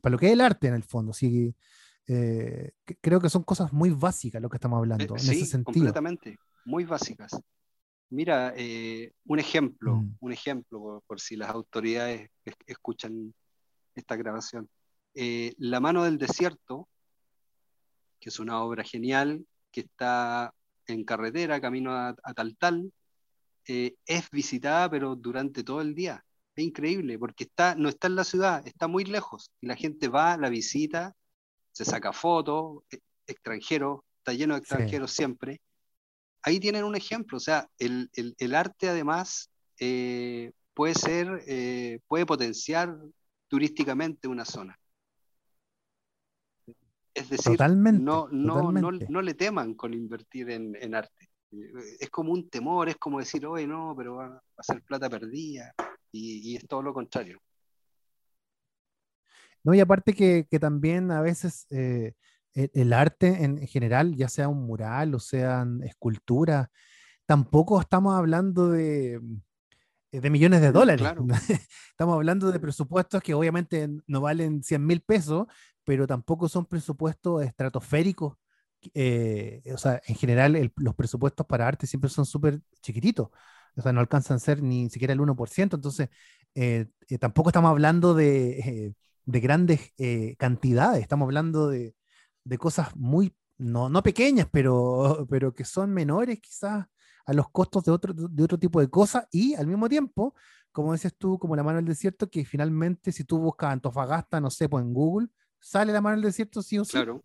[0.00, 1.12] para lo que es el arte en el fondo.
[1.12, 1.54] Sí,
[2.06, 5.72] eh, creo que son cosas muy básicas lo que estamos hablando en ese sentido.
[5.72, 7.32] Completamente, muy básicas.
[8.10, 10.16] Mira, eh, un ejemplo, mm.
[10.20, 12.30] un ejemplo por, si las autoridades
[12.66, 13.32] escuchan
[13.94, 14.68] esta grabación.
[15.14, 16.88] Eh, la mano del desierto,
[18.20, 20.52] que es una obra genial, que está
[20.86, 22.92] en carretera, camino a, Tal Tal,
[23.64, 26.24] es visitada pero durante todo el día.
[26.54, 30.08] Es increíble porque está, no está en la ciudad, está muy lejos y la gente
[30.08, 31.14] va, la visita
[31.72, 35.60] se saca fotos, e, extranjeros, está lleno de extranjeros siempre.
[36.42, 42.96] Ahí tienen un ejemplo, o sea, el, arte además eh, puede ser, eh, puede potenciar
[43.48, 44.78] turísticamente una zona.
[47.14, 47.58] Es decir,
[48.00, 51.28] no, no, no, le teman con invertir en, arte.
[52.00, 55.74] Es como un temor, es como decir, oye, no, pero va, a ser plata perdida.
[56.10, 57.40] y es todo lo contrario.
[59.64, 62.14] No, y aparte que, también a veces eh,
[62.54, 66.68] e, el, arte en general, ya sea un mural o sean esculturas,
[67.26, 69.20] tampoco estamos hablando de,
[70.10, 71.06] eh, de millones de dólares.
[71.90, 75.46] estamos hablando de presupuestos que obviamente no valen 100 mil pesos,
[75.84, 78.36] pero tampoco son presupuestos estratosféricos.
[78.94, 83.28] Eh, o sea, en general los presupuestos para arte siempre son súper chiquititos.
[83.76, 85.76] O sea, no alcanzan a ser ni siquiera el 1%.
[85.76, 86.08] Entonces,
[87.20, 88.94] tampoco estamos hablando de
[89.24, 91.02] de grandes eh, cantidades.
[91.02, 91.94] Estamos hablando de,
[92.58, 96.86] cosas muy, no, no pequeñas, pero, pero que son menores quizás
[97.24, 100.34] a los costos de otro, de otro tipo de cosas y al mismo tiempo,
[100.72, 104.50] como dices tú, como la mano del desierto, que finalmente si tú buscas Antofagasta, no
[104.50, 105.28] sé, pues en Google,
[105.60, 106.92] sale la mano del desierto sí o sí.
[106.92, 107.24] Claro.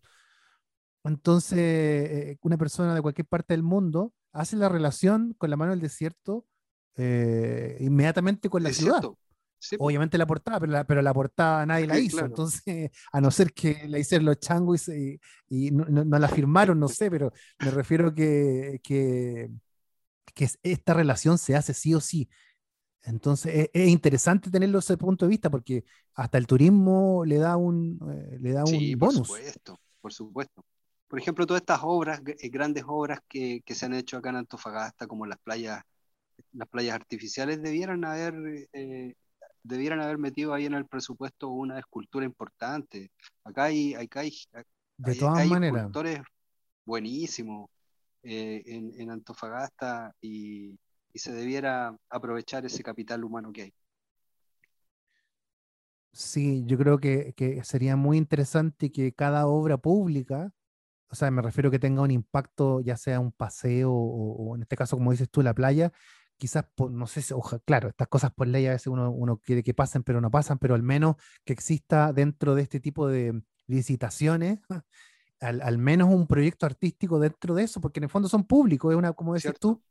[1.04, 5.70] Entonces, eh, una persona de cualquier parte del mundo hace la relación con la mano
[5.70, 6.46] del desierto
[6.96, 9.02] eh, inmediatamente con la ciudad.
[9.78, 12.24] Obviamente la portada, pero la, pero la portada nadie la hizo.
[12.24, 16.78] Entonces, a no ser que la hicieron los changos y, y no, no, la firmaron,
[16.78, 19.50] no sé, pero me refiero que, que,
[20.34, 22.28] que esta relación se hace sí o sí.
[23.02, 25.84] Entonces, e, es, interesante tenerlo ese punto de vista porque
[26.14, 29.28] hasta el turismo le da un, eh, le da un bonus.
[29.28, 30.64] Por supuesto, por supuesto.
[31.08, 34.36] Por ejemplo, todas estas obras, eh, grandes obras que, que se han hecho acá en
[34.36, 35.82] Antofagasta, como las playas,
[36.52, 39.14] las playas artificiales, debieran haber eh,
[39.68, 43.12] debieran haber metido ahí en el presupuesto una escultura importante.
[43.44, 44.32] Acá hay, acá hay,
[44.96, 45.76] de todas maneras.
[45.76, 46.20] escultores
[46.84, 47.68] buenísimos
[48.22, 50.76] eh, en, Antofagasta y,
[51.14, 53.74] se debiera aprovechar ese capital humano que hay.
[56.12, 60.52] Sí, yo creo que, sería muy interesante que cada obra pública,
[61.10, 64.76] o sea, me refiero que tenga un impacto, ya sea un paseo o, en este
[64.76, 65.92] caso, como dices tú, la playa,
[66.38, 67.34] quizás, no sé, si,
[67.64, 70.58] claro, estas cosas por ley a veces uno, uno quiere que pasen, pero no pasan,
[70.58, 74.60] pero al menos que exista dentro de este tipo de licitaciones,
[75.40, 78.98] al, menos un proyecto artístico dentro de eso, porque en el fondo son públicos, es
[78.98, 79.82] una, como decías tú,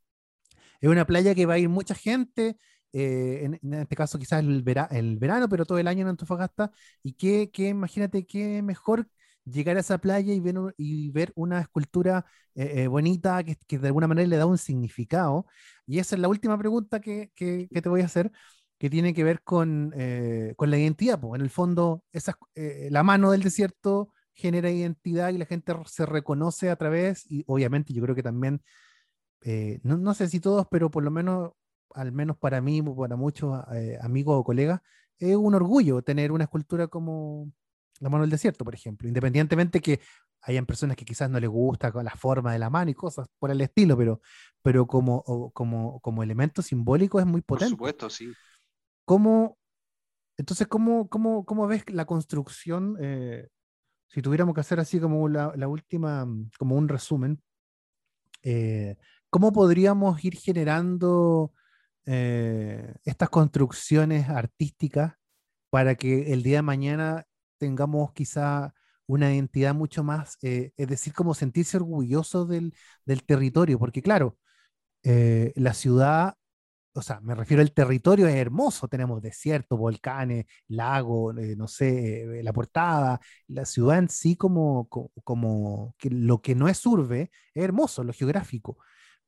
[0.80, 2.56] es una playa que va a ir mucha gente,
[2.92, 6.72] eh, en, este caso quizás el, el, verano, pero todo el año en Antofagasta,
[7.02, 9.08] y que, que imagínate qué mejor
[9.44, 14.28] llegar a esa playa y ver, una escultura eh, eh, bonita que, de alguna manera
[14.28, 15.46] le da un significado.
[15.86, 18.30] Y esa es la última pregunta que, te voy a hacer,
[18.78, 21.20] que tiene que ver con, eh, con la identidad.
[21.20, 21.38] Pues.
[21.38, 26.70] En el fondo, esa, la mano del desierto genera identidad y la gente se reconoce
[26.70, 28.62] a través, y obviamente yo creo que también,
[29.82, 31.52] no, no, sé si todos, pero por lo menos,
[31.94, 33.58] al menos para mí, para muchos
[34.00, 34.80] amigos o colegas,
[35.18, 37.52] es un orgullo tener una escultura como,
[38.00, 40.00] la mano del desierto, por ejemplo, independientemente que
[40.42, 43.50] hayan personas que quizás no les gusta la forma de la mano y cosas por
[43.50, 44.20] el estilo, pero,
[44.62, 47.70] pero como, como, como elemento simbólico es muy potente.
[47.70, 48.32] Por supuesto, sí.
[49.04, 49.58] ¿Cómo,
[50.36, 52.96] entonces, ¿cómo, cómo, cómo ves la construcción?
[53.00, 53.48] Eh,
[54.08, 56.26] si tuviéramos que hacer así como la, la última,
[56.58, 57.42] como un resumen,
[58.42, 58.96] eh,
[59.30, 61.52] ¿cómo podríamos ir generando
[62.06, 65.14] eh, estas construcciones artísticas
[65.70, 67.26] para que el día de mañana
[67.58, 68.74] tengamos quizá
[69.06, 74.38] una identidad mucho más, es decir, como sentirse orgulloso del, del territorio, porque claro,
[75.02, 76.34] la ciudad
[76.98, 82.40] o sea, me refiero al territorio, es hermoso, tenemos desierto, volcanes, lago, eh, no sé,
[82.40, 87.30] eh, la portada, la ciudad en sí como, como, que lo que no es urbe,
[87.54, 88.78] es hermoso, lo geográfico,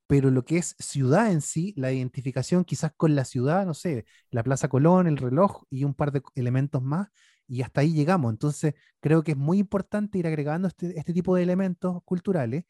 [0.06, 4.04] pero lo que es ciudad en sí, la identificación quizás con la ciudad, no sé,
[4.30, 7.08] la Plaza Colón, el reloj y un par de elementos más,
[7.50, 8.32] y hasta ahí llegamos.
[8.32, 12.64] Entonces, creo que es muy importante ir agregando este, este tipo de elementos culturales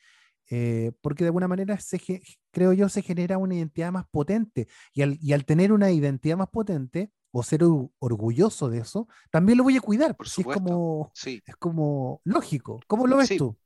[0.53, 2.01] eh, porque de alguna manera se,
[2.51, 6.37] creo yo se genera una identidad más potente y al, y al tener una identidad
[6.37, 7.61] más potente o ser
[8.01, 12.81] orgulloso de eso, también lo voy a cuidar, porque es como, es como lógico.
[12.89, 13.57] ¿Cómo lo ves tú?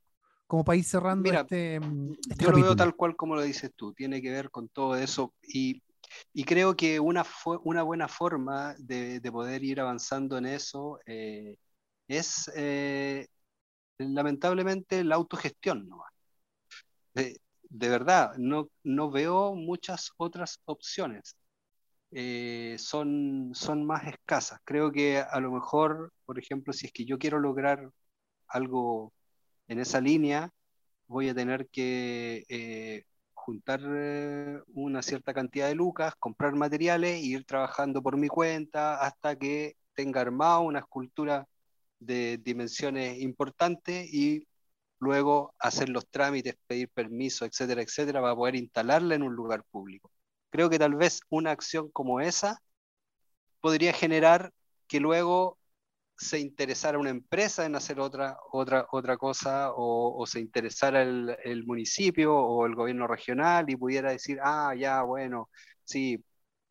[0.47, 3.95] Como país cerrando este, mm, este, Yo lo veo tal cual como lo dices tú,
[3.95, 5.83] tiene que ver con todo eso y,
[6.32, 7.24] y creo que una,
[7.64, 11.57] una buena forma de, de, poder ir avanzando en eso eh,
[12.09, 13.26] es eh,
[13.98, 16.05] lamentablemente la autogestión ¿no?
[17.14, 17.40] de,
[17.88, 21.36] verdad, no, no, veo muchas otras opciones.
[22.12, 24.61] Eh, son, son más escasas.
[24.64, 27.90] Creo que a lo mejor, por ejemplo, si es que yo quiero lograr
[28.48, 29.12] algo
[29.68, 30.50] en esa línea,
[31.07, 33.05] voy a tener que
[33.45, 38.97] juntar eh, una cierta cantidad de lucas, comprar materiales e ir trabajando por mi cuenta
[38.97, 41.47] hasta que tenga armado una escultura
[41.99, 44.49] de dimensiones importantes y
[44.99, 50.11] luego hacer los trámites, pedir permiso, etcétera, etcétera, para poder instalarla en un lugar público.
[50.51, 52.62] Creo que tal vez una acción como esa
[53.61, 54.53] podría generar
[54.88, 55.59] que luego
[56.17, 61.65] se interesara una empresa en hacer otra, otra, otra cosa o, se interesara el, el,
[61.65, 65.51] municipio o el gobierno regional y pudiera decir, ah, ya, bueno,
[65.85, 66.23] sí,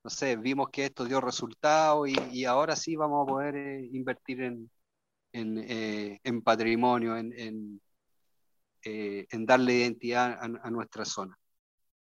[0.04, 3.90] no sé, vimos que esto dio resultado y, y ahora sí vamos a poder eh,
[3.94, 4.70] invertir en,
[5.34, 7.82] en, eh, en patrimonio, en,
[8.86, 11.38] eh, en darle identidad a, nuestra zona.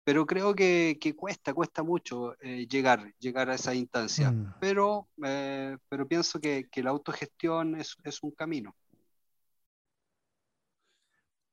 [0.04, 4.32] Pero creo que, cuesta, cuesta mucho eh, llegar, llegar a esa instancia.
[4.32, 4.54] Mm.
[4.60, 8.74] Pero, eh, pero pienso que, la autogestión es, un camino.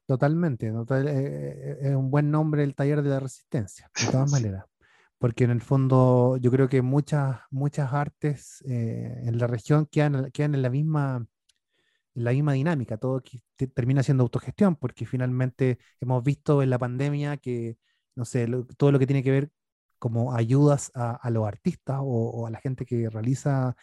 [0.08, 4.66] Totalmente, es un buen nombre el taller de la resistencia, de todas maneras.
[5.20, 10.56] Porque en el fondo yo creo que muchas, muchas artes en la región quedan, quedan
[10.56, 11.28] en la misma,
[12.16, 13.22] la misma dinámica, todo
[13.76, 17.78] termina siendo autogestión, porque finalmente hemos visto en la pandemia que,
[18.20, 18.48] no sé,
[18.78, 19.50] todo lo que tiene que ver
[19.98, 23.76] como ayudas a, los artistas o, a la gente que realiza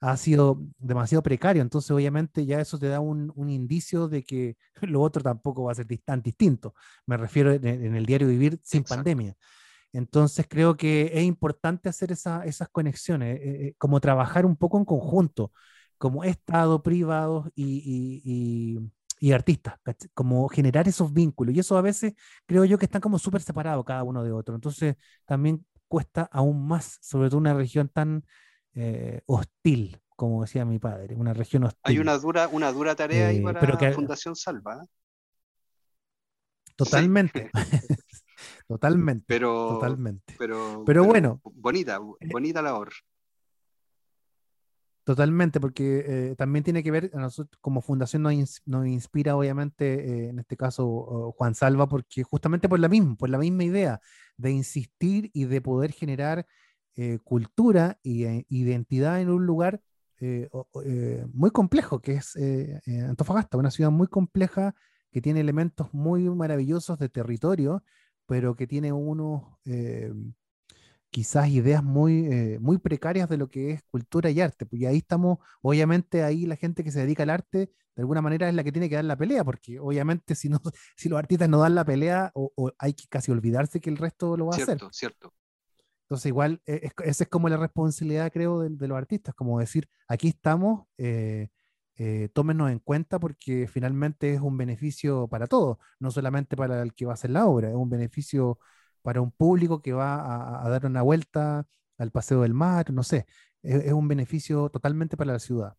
[0.00, 5.00] ha sido demasiado precario, entonces obviamente ya eso te da un, indicio de que lo
[5.00, 6.74] otro tampoco va a ser tan distinto.
[7.06, 9.36] Me refiero en, el diario vivir sin pandemia.
[9.92, 14.84] Entonces creo que es importante hacer esas conexiones, eh, eh, como trabajar un poco en
[14.84, 15.52] conjunto
[15.98, 18.78] como Estado, privados y,
[19.32, 19.74] artistas,
[20.12, 21.54] como generar esos vínculos.
[21.54, 22.14] Y eso a veces
[22.46, 24.54] creo yo que están como súper separados cada uno de otro.
[24.54, 28.24] Entonces también cuesta aún más, sobre todo una región tan
[28.74, 31.80] eh, hostil, como decía mi padre, una región hostil.
[31.84, 34.82] Hay una dura, una dura tarea ahí eh, para la Fundación Salva.
[34.82, 34.86] ¿eh?
[36.76, 37.50] Totalmente.
[38.68, 39.24] totalmente.
[39.28, 40.34] Pero, totalmente.
[40.38, 41.40] Pero, pero, bueno.
[41.44, 42.92] Bonita, bonita labor.
[45.04, 49.84] Totalmente, porque eh, también tiene que ver, a nosotros como fundación nos, inspira obviamente,
[50.24, 54.00] eh, en este caso Juan Salva, porque justamente por la misma, por la misma idea
[54.38, 56.46] de insistir y de poder generar
[56.96, 59.82] eh, cultura e identidad en un lugar
[61.34, 62.34] muy complejo, que es
[63.06, 64.74] Antofagasta, una ciudad muy compleja
[65.10, 67.84] que tiene elementos muy maravillosos de territorio,
[68.24, 69.42] pero que tiene unos
[71.14, 74.66] quizás ideas muy, eh, muy precarias de lo que es cultura y arte.
[74.66, 78.20] Pues, y ahí estamos, obviamente, ahí la gente que se dedica al arte, de alguna
[78.20, 80.60] manera es la que tiene que dar la pelea, porque obviamente si, no,
[80.96, 84.36] si los artistas no dan la pelea, o, hay que casi olvidarse que el resto
[84.36, 84.76] lo va a hacer.
[84.76, 85.34] Cierto, cierto.
[86.06, 90.26] Entonces, igual, eh, esa es como la responsabilidad, creo, de, los artistas, como decir, aquí
[90.26, 91.48] estamos, eh,
[91.96, 96.92] eh, tómenos en cuenta porque finalmente es un beneficio para todos, no solamente para el
[96.92, 98.58] que va a hacer la obra, es un beneficio
[99.04, 101.66] para un público que va a, dar una vuelta
[101.98, 103.26] al Paseo del Mar, no sé,
[103.62, 105.76] es, un beneficio totalmente para la ciudad.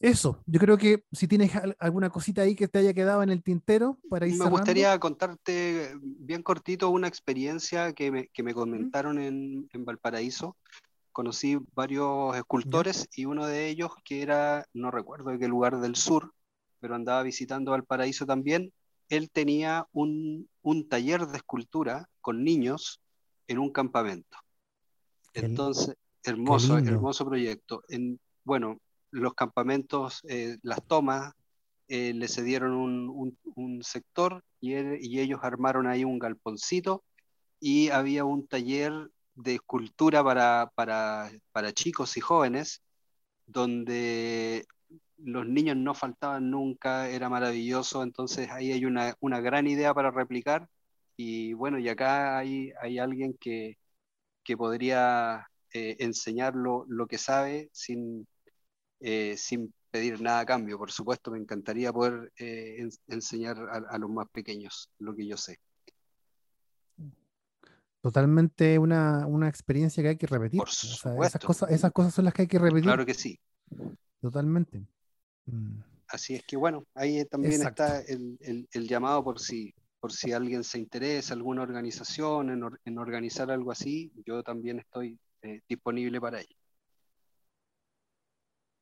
[0.00, 3.42] Eso, yo creo que si tienes alguna cosita ahí que te haya quedado en el
[3.42, 9.18] tintero para ir Me gustaría contarte bien cortito una experiencia que me, que me comentaron
[9.18, 10.56] en, en, Valparaíso.
[11.12, 15.96] conocí varios escultores y uno de ellos que era, no recuerdo de qué lugar del
[15.96, 16.32] sur,
[16.78, 18.72] pero andaba visitando Valparaíso también,
[19.10, 23.00] él tenía un, un taller de escultura con niños
[23.48, 24.38] en un campamento.
[25.34, 27.82] Entonces, hermoso, hermoso proyecto.
[27.88, 28.80] En, bueno,
[29.10, 31.34] los campamentos, eh, las tomas,
[31.88, 37.02] eh, le cedieron un, un, sector y, y, ellos armaron ahí un galponcito
[37.58, 38.92] y había un taller
[39.34, 42.80] de escultura para, para, para chicos y jóvenes
[43.46, 44.66] donde
[45.24, 50.10] los niños no faltaban nunca, era maravilloso, entonces ahí hay una, una gran idea para
[50.10, 50.68] replicar
[51.16, 53.76] y bueno, y acá hay, hay alguien que,
[54.42, 58.26] que podría eh, enseñar lo, lo, que sabe sin,
[59.00, 60.78] eh, sin pedir nada a cambio.
[60.78, 65.58] Por supuesto, me encantaría poder eh, enseñar a, los más pequeños lo que yo sé.
[68.00, 70.62] Totalmente una, una experiencia que hay que repetir.
[70.62, 72.84] esas, cosas, esas cosas son las que hay que repetir.
[72.84, 73.38] Claro que sí.
[74.22, 74.86] Totalmente.
[75.50, 75.82] Mm.
[76.08, 78.38] Así es que bueno, ahí también está el,
[78.72, 83.70] el, llamado por si, por si alguien se interesa, alguna organización en, en organizar algo
[83.70, 86.56] así, yo también estoy eh, disponible para ello.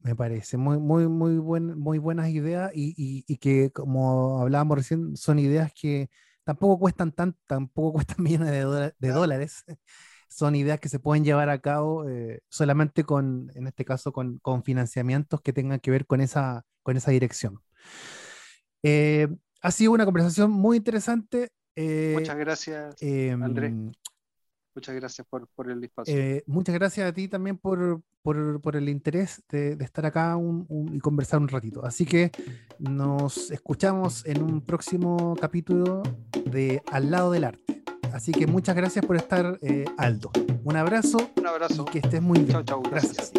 [0.00, 5.16] Me parece muy, muy, muy, buen, muy buenas ideas y, y, que, como hablábamos recién,
[5.16, 6.08] son ideas que
[6.44, 9.64] tampoco cuestan tan, tampoco cuestan millones de, de dólares.
[10.28, 14.38] Son ideas que se pueden llevar a cabo eh, solamente con, en este caso, con,
[14.38, 17.60] con, financiamientos que tengan que ver con esa, con esa dirección.
[18.82, 19.28] Eh,
[19.62, 21.50] ha sido una conversación muy interesante.
[21.76, 23.70] Muchas gracias, Andrés.
[23.70, 23.92] Em,
[24.78, 26.16] Muchas gracias por, por el espacio.
[26.16, 30.38] Eh, muchas gracias a ti también por, por, por el interés de, de estar acá
[30.92, 31.84] y conversar un ratito.
[31.84, 32.30] Así que
[32.78, 36.04] nos escuchamos en un próximo capítulo
[36.44, 37.82] de Al lado del arte.
[38.12, 40.30] Así que muchas gracias por estar, eh, Aldo.
[40.64, 41.18] Un abrazo.
[41.36, 41.84] Un abrazo.
[41.88, 42.50] Y que estés muy bien.
[42.50, 42.82] Chao, chao.
[42.82, 43.32] gracias.